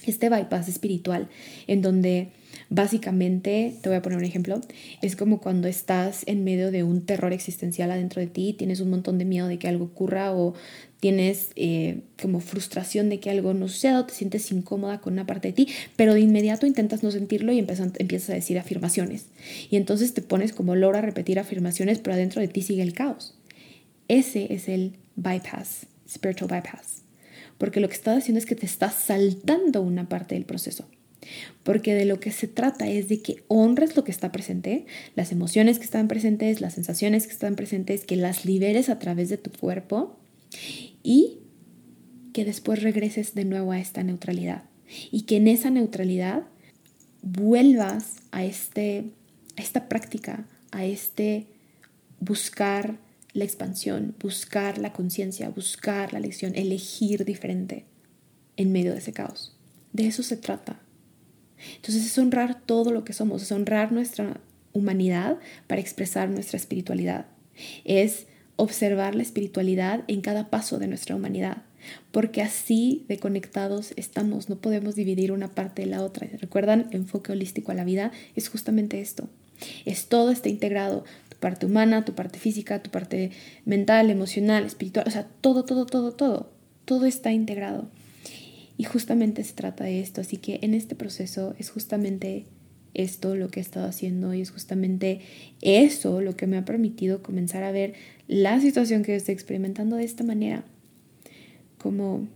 Este 0.06 0.30
bypass 0.30 0.68
espiritual 0.68 1.30
en 1.68 1.82
donde 1.82 2.30
Básicamente, 2.70 3.76
te 3.82 3.90
voy 3.90 3.98
a 3.98 4.02
poner 4.02 4.18
un 4.18 4.26
ejemplo, 4.26 4.62
es 5.02 5.16
como 5.16 5.40
cuando 5.40 5.68
estás 5.68 6.24
en 6.28 6.44
medio 6.44 6.72
de 6.72 6.84
un 6.84 7.06
terror 7.06 7.34
existencial 7.34 7.92
adentro 7.92 8.20
de 8.20 8.28
ti, 8.28 8.54
tienes 8.58 8.80
un 8.80 8.90
montón 8.90 9.18
de 9.18 9.26
miedo 9.26 9.48
de 9.48 9.60
que 9.60 9.68
algo 9.68 9.86
ocurra 9.86 10.34
o 10.34 10.54
tienes 11.04 11.50
eh, 11.58 12.00
como 12.22 12.40
frustración 12.40 13.10
de 13.10 13.20
que 13.20 13.30
algo 13.30 13.54
no 13.54 13.68
suceda 13.68 14.00
o 14.00 14.06
te 14.06 14.14
sientes 14.14 14.50
incómoda 14.54 15.02
con 15.02 15.12
una 15.12 15.26
parte 15.26 15.50
de 15.50 15.54
ti, 15.54 15.68
pero 15.98 16.14
de 16.14 16.22
inmediato 16.22 16.66
intentas 16.66 17.04
no 17.04 17.12
sentirlo 17.12 17.52
y 17.52 17.60
empiezas, 17.60 18.30
a 18.30 18.34
decir 18.34 18.58
afirmaciones. 18.58 19.26
Y 19.70 19.76
entonces 19.76 20.14
te 20.14 20.22
pones 20.22 20.54
como 20.54 20.76
logra 20.76 21.02
repetir 21.02 21.40
afirmaciones, 21.40 22.00
pero 22.00 22.14
adentro 22.14 22.40
de 22.40 22.48
ti 22.48 22.62
sigue 22.62 22.84
el 22.84 22.94
caos. 22.94 23.38
Ese 24.08 24.54
es 24.54 24.70
el 24.70 24.94
bypass, 25.18 25.88
spiritual 26.10 26.50
bypass. 26.50 27.02
Porque 27.58 27.82
lo 27.82 27.90
que 27.90 27.96
estás 27.96 28.20
haciendo 28.20 28.40
es 28.40 28.46
que 28.46 28.56
te 28.56 28.66
estás 28.66 28.94
saltando 28.94 29.82
una 29.82 30.08
parte 30.08 30.36
del 30.36 30.46
proceso. 30.46 30.88
Porque 31.64 31.94
de 31.94 32.06
lo 32.06 32.20
que 32.20 32.32
se 32.32 32.48
trata 32.48 32.88
es 32.88 33.08
de 33.08 33.22
que 33.22 33.44
honres 33.48 33.96
lo 33.96 34.04
que 34.04 34.12
está 34.12 34.32
presente, 34.32 34.86
las 35.16 35.32
emociones 35.32 35.80
que 35.80 35.86
están 35.86 36.08
presentes, 36.08 36.62
las 36.62 36.74
sensaciones 36.74 37.26
que 37.28 37.34
están 37.34 37.56
presentes, 37.56 38.06
que 38.06 38.16
las 38.16 38.46
liberes 38.46 38.90
a 38.90 39.00
través 39.00 39.30
de 39.30 39.38
tu 39.38 39.52
cuerpo 39.52 40.18
y 41.04 41.40
que 42.34 42.46
después 42.46 42.82
regreses 42.82 43.36
de 43.36 43.46
nuevo 43.46 43.72
a 43.72 43.80
esta 43.80 44.04
neutralidad. 44.04 44.64
Y 45.12 45.22
que 45.22 45.38
en 45.38 45.48
esa 45.48 45.70
neutralidad 45.70 46.44
vuelvas 47.22 48.18
a, 48.32 48.44
este, 48.44 49.06
a 49.58 49.62
esta 49.62 49.88
práctica, 49.88 50.46
a 50.72 50.86
este 50.86 51.48
buscar 52.20 52.98
la 53.34 53.44
expansión, 53.44 54.16
buscar 54.20 54.78
la 54.78 54.94
conciencia, 54.94 55.50
buscar 55.50 56.14
la 56.14 56.20
lección, 56.20 56.56
elegir 56.56 57.26
diferente 57.26 57.86
en 58.58 58.72
medio 58.72 58.92
de 58.92 59.00
ese 59.00 59.14
caos. 59.14 59.56
De 59.92 60.08
eso 60.08 60.24
se 60.24 60.38
trata 60.38 60.83
entonces 61.76 62.06
es 62.06 62.18
honrar 62.18 62.62
todo 62.62 62.92
lo 62.92 63.04
que 63.04 63.14
somos, 63.14 63.42
es 63.42 63.52
honrar 63.52 63.92
nuestra 63.92 64.40
humanidad 64.74 65.38
para 65.68 65.82
expresar 65.82 66.30
nuestra 66.30 66.58
espiritualidad. 66.58 67.26
Es 67.86 68.26
observar 68.56 69.16
la 69.16 69.24
espiritualidad 69.24 70.04
en 70.08 70.22
cada 70.22 70.50
paso 70.50 70.80
de 70.80 70.88
nuestra 70.88 71.16
humanidad, 71.16 71.64
porque 72.12 72.42
así 72.42 73.06
de 73.08 73.18
conectados 73.18 73.94
estamos, 73.96 74.50
no 74.50 74.58
podemos 74.58 74.96
dividir 74.96 75.32
una 75.32 75.54
parte 75.54 75.84
de 75.84 75.90
la 75.90 76.04
otra. 76.04 76.28
¿Recuerdan? 76.40 76.88
Enfoque 76.92 77.32
holístico 77.32 77.72
a 77.72 77.76
la 77.76 77.84
vida 77.84 78.12
es 78.36 78.50
justamente 78.50 79.02
esto. 79.02 79.30
Es 79.86 80.08
todo 80.08 80.32
está 80.32 80.50
integrado, 80.50 81.04
tu 81.30 81.38
parte 81.38 81.66
humana, 81.66 82.06
tu 82.06 82.14
parte 82.14 82.40
física, 82.40 82.82
tu 82.82 82.90
parte 82.90 83.32
mental, 83.66 84.10
emocional, 84.10 84.66
espiritual, 84.66 85.08
o 85.08 85.12
sea, 85.12 85.28
todo, 85.42 85.64
todo, 85.64 85.86
todo, 85.86 86.12
todo, 86.12 86.52
todo 86.86 87.06
está 87.06 87.32
integrado. 87.32 87.88
Y 88.78 88.86
justamente 88.86 89.44
se 89.44 89.54
trata 89.54 89.84
de 89.84 90.02
esto, 90.02 90.22
así 90.22 90.38
que 90.38 90.60
en 90.62 90.74
este 90.74 90.96
proceso 90.96 91.56
es 91.60 91.70
justamente 91.70 92.46
esto 92.94 93.36
lo 93.36 93.50
que 93.50 93.60
he 93.60 93.64
estado 93.64 93.88
haciendo 93.88 94.34
y 94.34 94.42
es 94.42 94.52
justamente 94.52 95.22
eso 95.62 96.22
lo 96.22 96.36
que 96.36 96.48
me 96.48 96.58
ha 96.58 96.66
permitido 96.66 97.24
comenzar 97.24 97.64
a 97.64 97.72
ver 97.72 97.94
la 98.28 98.60
situación 98.60 99.04
que 99.04 99.16
estoy 99.16 99.34
experimentando 99.34 99.96
de 99.96 100.04
esta 100.04 100.24
manera. 100.24 100.64
Como 101.78 102.28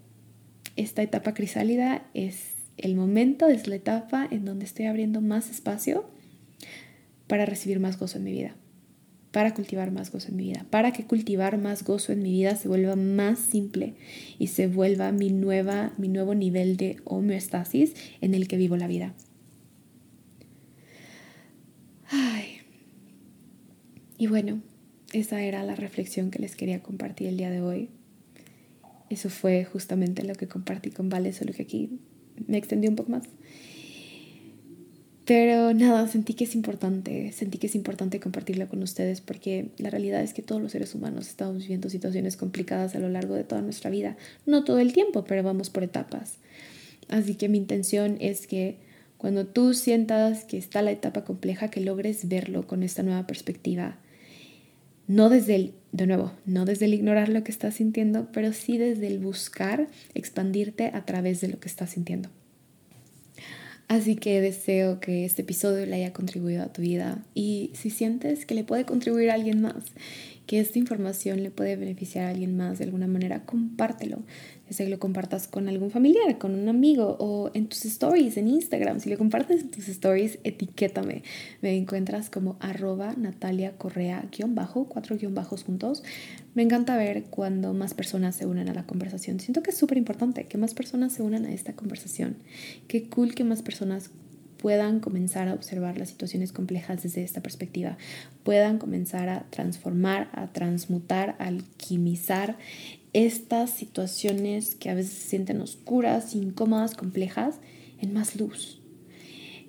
esta 0.75 1.01
etapa 1.01 1.33
crisálida 1.33 2.05
es 2.13 2.53
el 2.77 2.95
momento, 2.95 3.47
es 3.47 3.67
la 3.67 3.75
etapa 3.75 4.27
en 4.29 4.45
donde 4.45 4.65
estoy 4.65 4.85
abriendo 4.85 5.21
más 5.21 5.49
espacio 5.49 6.05
para 7.27 7.45
recibir 7.45 7.79
más 7.79 7.97
gozo 7.97 8.17
en 8.17 8.23
mi 8.23 8.31
vida 8.31 8.55
para 9.37 9.53
cultivar 9.53 9.91
más 9.91 10.11
gozo 10.11 10.29
en 10.29 10.37
mi 10.37 10.45
vida, 10.45 10.65
para 10.71 10.91
que 10.91 11.05
cultivar 11.05 11.59
más 11.59 11.83
gozo 11.83 12.11
en 12.11 12.23
mi 12.23 12.31
vida 12.31 12.55
se 12.55 12.67
vuelva 12.67 12.95
más 12.95 13.37
simple 13.37 13.93
y 14.39 14.47
se 14.47 14.65
vuelva 14.65 15.11
mi, 15.11 15.29
nueva, 15.29 15.93
mi 15.99 16.07
nuevo 16.07 16.33
nivel 16.33 16.75
de 16.75 16.97
homeostasis 17.03 17.93
en 18.19 18.33
el 18.33 18.47
que 18.47 18.57
vivo 18.57 18.77
la 18.77 18.87
vida. 18.87 19.13
Ay. 22.09 22.61
Y 24.17 24.25
bueno, 24.25 24.59
esa 25.13 25.43
era 25.43 25.61
la 25.61 25.75
reflexión 25.75 26.31
que 26.31 26.39
les 26.39 26.55
quería 26.55 26.81
compartir 26.81 27.27
el 27.27 27.37
día 27.37 27.51
de 27.51 27.61
hoy. 27.61 27.91
Eso 29.11 29.29
fue 29.29 29.65
justamente 29.65 30.23
lo 30.23 30.33
que 30.33 30.47
compartí 30.47 30.89
con 30.89 31.09
Vale, 31.09 31.31
solo 31.31 31.53
que 31.53 31.61
aquí 31.61 31.99
me 32.47 32.57
extendí 32.57 32.87
un 32.87 32.95
poco 32.95 33.11
más. 33.11 33.25
Pero 35.27 35.73
nada, 35.73 36.07
sentí 36.07 36.35
que 36.35 36.45
es 36.45 36.55
importante, 36.55 37.33
sentí 37.33 37.57
que 37.57 37.67
es 37.67 37.75
importante 37.75 38.21
compartirlo 38.21 38.69
con 38.69 38.81
ustedes 38.81 39.19
porque 39.19 39.71
la 39.77 39.89
realidad 39.89 40.23
es 40.23 40.33
que 40.33 40.41
todos 40.41 40.61
los 40.61 40.71
seres 40.71 40.95
humanos 40.95 41.27
estamos 41.27 41.57
viviendo 41.57 41.89
situaciones 41.89 42.37
complicadas 42.37 42.95
a 42.95 42.99
lo 42.99 43.09
largo 43.09 43.35
de 43.35 43.43
toda 43.43 43.61
nuestra 43.61 43.89
vida. 43.89 44.15
No 44.45 44.63
todo 44.63 44.79
el 44.79 44.93
tiempo, 44.93 45.25
pero 45.25 45.43
vamos 45.43 45.69
por 45.69 45.83
etapas. 45.83 46.35
Así 47.09 47.35
que 47.35 47.49
mi 47.49 47.57
intención 47.57 48.15
es 48.21 48.47
que 48.47 48.77
cuando 49.17 49.45
tú 49.45 49.73
sientas 49.73 50.45
que 50.45 50.57
está 50.57 50.81
la 50.81 50.91
etapa 50.91 51.25
compleja, 51.25 51.69
que 51.69 51.81
logres 51.81 52.29
verlo 52.29 52.65
con 52.65 52.81
esta 52.81 53.03
nueva 53.03 53.27
perspectiva 53.27 53.97
no 55.07 55.29
desde 55.29 55.55
el, 55.55 55.73
de 55.91 56.05
nuevo, 56.05 56.33
no 56.45 56.65
desde 56.65 56.85
el 56.85 56.93
ignorar 56.93 57.29
lo 57.29 57.43
que 57.43 57.51
estás 57.51 57.75
sintiendo, 57.75 58.27
pero 58.31 58.53
sí 58.53 58.77
desde 58.77 59.07
el 59.07 59.19
buscar 59.19 59.87
expandirte 60.13 60.91
a 60.93 61.05
través 61.05 61.41
de 61.41 61.47
lo 61.47 61.59
que 61.59 61.69
estás 61.69 61.91
sintiendo. 61.91 62.29
Así 63.87 64.15
que 64.17 64.41
deseo 64.41 64.99
que 64.99 65.23
este 65.23 65.43
episodio 65.43 65.85
le 65.85 65.95
haya 65.95 66.11
contribuido 66.11 66.63
a 66.63 66.73
tu 66.73 66.81
vida. 66.81 67.23
Y 67.33 67.71
si 67.73 67.89
sientes 67.89 68.45
que 68.45 68.53
le 68.53 68.63
puede 68.65 68.85
contribuir 68.85 69.31
a 69.31 69.35
alguien 69.35 69.61
más 69.61 69.75
que 70.47 70.61
esta 70.61 70.79
información 70.79 71.43
le 71.43 71.51
puede 71.51 71.75
beneficiar 71.75 72.25
a 72.25 72.29
alguien 72.29 72.55
más 72.55 72.79
de 72.79 72.85
alguna 72.85 73.05
manera, 73.05 73.45
compártelo. 73.45 74.23
Ya 74.67 74.73
sea 74.73 74.85
que 74.85 74.89
lo 74.89 74.97
compartas 74.97 75.47
con 75.47 75.67
algún 75.67 75.91
familiar, 75.91 76.37
con 76.37 76.55
un 76.55 76.69
amigo 76.69 77.17
o 77.19 77.51
en 77.53 77.67
tus 77.67 77.85
stories 77.85 78.37
en 78.37 78.47
Instagram. 78.47 79.01
Si 79.01 79.09
lo 79.09 79.17
compartes 79.17 79.61
en 79.61 79.71
tus 79.71 79.89
stories, 79.89 80.39
etiquétame. 80.45 81.23
Me 81.61 81.75
encuentras 81.75 82.29
como 82.29 82.55
arroba 82.61 83.13
Natalia 83.17 83.77
Correa 83.77 84.25
guion 84.31 84.55
bajo, 84.55 84.85
cuatro 84.85 85.17
guion 85.17 85.35
bajos 85.35 85.65
juntos. 85.65 86.03
Me 86.55 86.63
encanta 86.63 86.95
ver 86.95 87.25
cuando 87.25 87.73
más 87.73 87.93
personas 87.93 88.35
se 88.35 88.45
unen 88.45 88.69
a 88.69 88.73
la 88.73 88.85
conversación. 88.85 89.41
Siento 89.41 89.61
que 89.61 89.71
es 89.71 89.77
súper 89.77 89.97
importante 89.97 90.45
que 90.45 90.57
más 90.57 90.73
personas 90.73 91.11
se 91.11 91.23
unan 91.23 91.45
a 91.45 91.53
esta 91.53 91.73
conversación. 91.73 92.37
Qué 92.87 93.09
cool 93.09 93.35
que 93.35 93.43
más 93.43 93.61
personas 93.61 94.11
puedan 94.57 94.99
comenzar 94.99 95.47
a 95.47 95.53
observar 95.53 95.97
las 95.97 96.09
situaciones 96.09 96.51
complejas 96.51 97.03
desde 97.03 97.23
esta 97.23 97.41
perspectiva, 97.41 97.97
puedan 98.43 98.77
comenzar 98.77 99.29
a 99.29 99.45
transformar, 99.49 100.29
a 100.33 100.47
transmutar, 100.47 101.35
a 101.39 101.45
alquimizar 101.47 102.57
estas 103.13 103.71
situaciones 103.71 104.75
que 104.75 104.89
a 104.89 104.95
veces 104.95 105.13
se 105.13 105.29
sienten 105.29 105.61
oscuras, 105.61 106.35
incómodas, 106.35 106.95
complejas, 106.95 107.55
en 107.99 108.13
más 108.13 108.35
luz, 108.35 108.79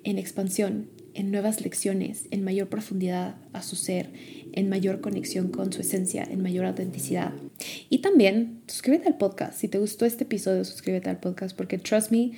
en 0.03 0.17
expansión, 0.17 0.87
en 1.13 1.31
nuevas 1.31 1.61
lecciones, 1.61 2.27
en 2.31 2.43
mayor 2.43 2.69
profundidad 2.69 3.35
a 3.53 3.63
su 3.63 3.75
ser, 3.75 4.11
en 4.53 4.69
mayor 4.69 5.01
conexión 5.01 5.49
con 5.49 5.73
su 5.73 5.81
esencia, 5.81 6.23
en 6.23 6.41
mayor 6.41 6.65
autenticidad. 6.65 7.33
Y 7.89 7.99
también 7.99 8.61
suscríbete 8.67 9.07
al 9.07 9.17
podcast. 9.17 9.59
Si 9.59 9.67
te 9.67 9.79
gustó 9.79 10.05
este 10.05 10.23
episodio, 10.23 10.63
suscríbete 10.63 11.09
al 11.09 11.19
podcast 11.19 11.55
porque, 11.57 11.77
trust 11.77 12.11
me, 12.11 12.31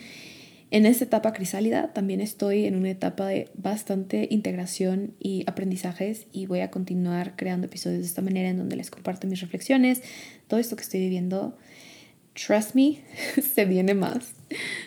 en 0.71 0.85
esta 0.85 1.03
etapa 1.03 1.33
crisálida 1.33 1.91
también 1.93 2.21
estoy 2.21 2.65
en 2.65 2.75
una 2.75 2.89
etapa 2.89 3.27
de 3.27 3.49
bastante 3.55 4.29
integración 4.31 5.13
y 5.19 5.43
aprendizajes 5.45 6.27
y 6.31 6.45
voy 6.45 6.61
a 6.61 6.71
continuar 6.71 7.35
creando 7.35 7.67
episodios 7.67 7.99
de 7.99 8.07
esta 8.07 8.21
manera 8.21 8.49
en 8.49 8.57
donde 8.57 8.77
les 8.77 8.89
comparto 8.89 9.27
mis 9.27 9.41
reflexiones, 9.41 10.01
todo 10.47 10.61
esto 10.61 10.77
que 10.77 10.83
estoy 10.83 11.01
viviendo. 11.01 11.57
Trust 12.33 12.75
me, 12.75 12.99
se 13.53 13.65
viene 13.65 13.93
más. 13.93 14.33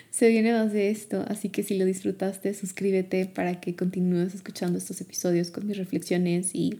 Se 0.09 0.29
viene 0.29 0.53
más 0.53 0.73
de 0.73 0.89
esto, 0.89 1.23
así 1.27 1.49
que 1.49 1.61
si 1.61 1.77
lo 1.77 1.85
disfrutaste, 1.85 2.55
suscríbete 2.55 3.27
para 3.27 3.59
que 3.59 3.75
continúes 3.75 4.33
escuchando 4.33 4.79
estos 4.79 4.99
episodios 5.01 5.51
con 5.51 5.67
mis 5.67 5.77
reflexiones 5.77 6.55
y 6.55 6.79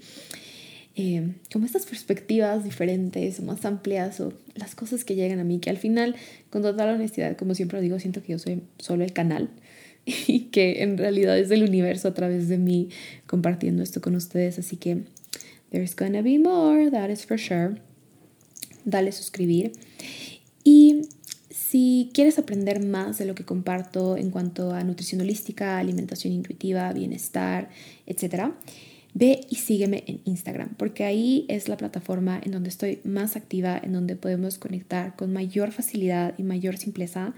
eh, 0.95 1.33
como 1.51 1.65
estas 1.65 1.85
perspectivas 1.85 2.63
diferentes 2.63 3.39
o 3.39 3.43
más 3.43 3.65
amplias 3.65 4.21
o 4.21 4.33
las 4.55 4.75
cosas 4.75 5.03
que 5.03 5.15
llegan 5.15 5.39
a 5.39 5.43
mí, 5.43 5.59
que 5.59 5.69
al 5.69 5.77
final, 5.77 6.15
con 6.49 6.61
total 6.61 6.95
honestidad, 6.95 7.35
como 7.35 7.53
siempre 7.53 7.81
digo, 7.81 7.99
siento 7.99 8.23
que 8.23 8.31
yo 8.33 8.39
soy 8.39 8.63
solo 8.79 9.03
el 9.03 9.11
canal 9.11 9.49
y 10.05 10.45
que 10.51 10.83
en 10.83 10.97
realidad 10.97 11.37
es 11.37 11.51
el 11.51 11.63
universo 11.63 12.07
a 12.07 12.13
través 12.13 12.47
de 12.47 12.57
mí 12.57 12.89
compartiendo 13.27 13.83
esto 13.83 13.99
con 13.99 14.15
ustedes. 14.15 14.57
Así 14.57 14.77
que, 14.77 15.03
there's 15.71 15.95
gonna 15.95 16.21
be 16.21 16.39
more, 16.39 16.89
that 16.89 17.09
is 17.09 17.25
for 17.25 17.37
sure. 17.37 17.81
Dale 18.85 19.11
suscribir. 19.11 19.73
Y 20.63 21.01
si 21.49 22.09
quieres 22.13 22.39
aprender 22.39 22.83
más 22.85 23.17
de 23.17 23.25
lo 23.25 23.35
que 23.35 23.43
comparto 23.43 24.15
en 24.15 24.29
cuanto 24.31 24.71
a 24.71 24.83
nutrición 24.83 25.21
holística, 25.21 25.77
alimentación 25.77 26.31
intuitiva, 26.31 26.93
bienestar, 26.93 27.69
etcétera, 28.05 28.55
ve 29.15 29.47
y 29.49 29.55
sígueme 29.55 30.03
en 30.07 30.19
Instagram, 30.25 30.75
porque 30.77 31.05
ahí 31.05 31.45
es 31.47 31.69
la 31.69 31.77
plataforma 31.77 32.39
en 32.43 32.51
donde 32.51 32.69
estoy 32.69 32.99
más 33.05 33.37
activa, 33.37 33.79
en 33.81 33.93
donde 33.93 34.17
podemos 34.17 34.57
conectar 34.59 35.15
con 35.15 35.31
mayor 35.31 35.71
facilidad 35.71 36.35
y 36.37 36.43
mayor 36.43 36.77
simpleza. 36.77 37.33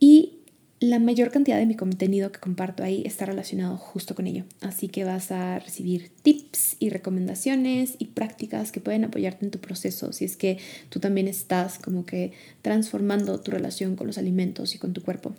Y 0.00 0.38
la 0.80 0.98
mayor 0.98 1.30
cantidad 1.30 1.58
de 1.58 1.66
mi 1.66 1.74
contenido 1.74 2.32
que 2.32 2.40
comparto 2.40 2.82
ahí 2.82 3.02
está 3.04 3.26
relacionado 3.26 3.76
justo 3.76 4.14
con 4.14 4.26
ello. 4.26 4.44
Así 4.62 4.88
que 4.88 5.04
vas 5.04 5.30
a 5.30 5.58
recibir 5.58 6.10
tips 6.22 6.76
y 6.78 6.88
recomendaciones 6.88 7.96
y 7.98 8.06
prácticas 8.06 8.72
que 8.72 8.80
pueden 8.80 9.04
apoyarte 9.04 9.44
en 9.44 9.50
tu 9.50 9.58
proceso 9.58 10.12
si 10.12 10.24
es 10.24 10.36
que 10.36 10.58
tú 10.88 11.00
también 11.00 11.28
estás 11.28 11.78
como 11.78 12.06
que 12.06 12.32
transformando 12.62 13.40
tu 13.40 13.50
relación 13.50 13.94
con 13.94 14.06
los 14.06 14.16
alimentos 14.16 14.74
y 14.74 14.78
con 14.78 14.94
tu 14.94 15.02
cuerpo. 15.02 15.34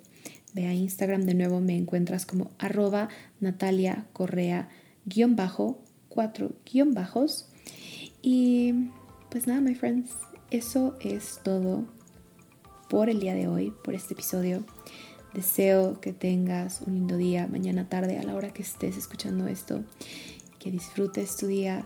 Ve 0.53 0.67
a 0.67 0.73
Instagram 0.73 1.23
de 1.23 1.33
nuevo, 1.33 1.59
me 1.59 1.75
encuentras 1.75 2.27
como 2.27 2.51
arroba 2.59 3.09
Natalia 3.39 4.05
Correa 4.13 4.69
guion 5.05 5.35
bajo, 5.35 5.79
cuatro 6.07 6.51
guion 6.65 6.93
bajos. 6.93 7.47
Y 8.21 8.89
pues 9.29 9.47
nada, 9.47 9.61
my 9.61 9.75
friends, 9.75 10.11
eso 10.51 10.97
es 10.99 11.39
todo 11.43 11.85
por 12.89 13.09
el 13.09 13.19
día 13.19 13.35
de 13.35 13.47
hoy, 13.47 13.71
por 13.83 13.93
este 13.93 14.13
episodio. 14.13 14.63
Deseo 15.33 16.01
que 16.01 16.11
tengas 16.11 16.81
un 16.81 16.95
lindo 16.95 17.15
día, 17.15 17.47
mañana 17.47 17.87
tarde, 17.87 18.17
a 18.17 18.23
la 18.23 18.33
hora 18.33 18.51
que 18.51 18.63
estés 18.63 18.97
escuchando 18.97 19.47
esto, 19.47 19.83
que 20.57 20.71
disfrutes 20.71 21.37
tu 21.37 21.45
día, 21.45 21.85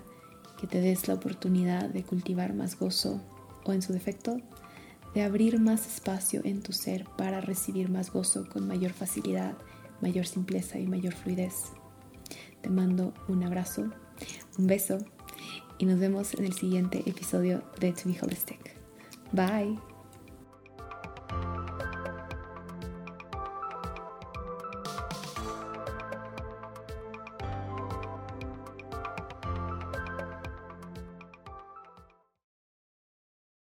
que 0.59 0.65
te 0.65 0.79
des 0.79 1.09
la 1.09 1.15
oportunidad 1.15 1.89
de 1.89 2.03
cultivar 2.03 2.53
más 2.53 2.79
gozo 2.79 3.21
o 3.65 3.73
en 3.73 3.81
su 3.81 3.91
defecto, 3.91 4.37
de 5.13 5.23
abrir 5.23 5.59
más 5.59 5.85
espacio 5.85 6.41
en 6.45 6.61
tu 6.61 6.71
ser 6.71 7.05
para 7.17 7.41
recibir 7.41 7.89
más 7.89 8.11
gozo 8.11 8.47
con 8.49 8.65
mayor 8.65 8.93
facilidad, 8.93 9.57
mayor 10.01 10.25
simpleza 10.25 10.79
y 10.79 10.87
mayor 10.87 11.13
fluidez. 11.13 11.73
Te 12.63 12.69
mando 12.69 13.13
un 13.27 13.43
abrazo, 13.43 13.83
un 14.57 14.67
beso 14.67 14.97
y 15.77 15.85
nos 15.85 15.99
vemos 15.99 16.33
en 16.33 16.45
el 16.45 16.53
siguiente 16.53 17.03
episodio 17.05 17.61
de 17.79 17.91
To 17.91 18.01
Be 18.05 18.17
Holistic. 18.21 18.75
Bye. 19.33 19.92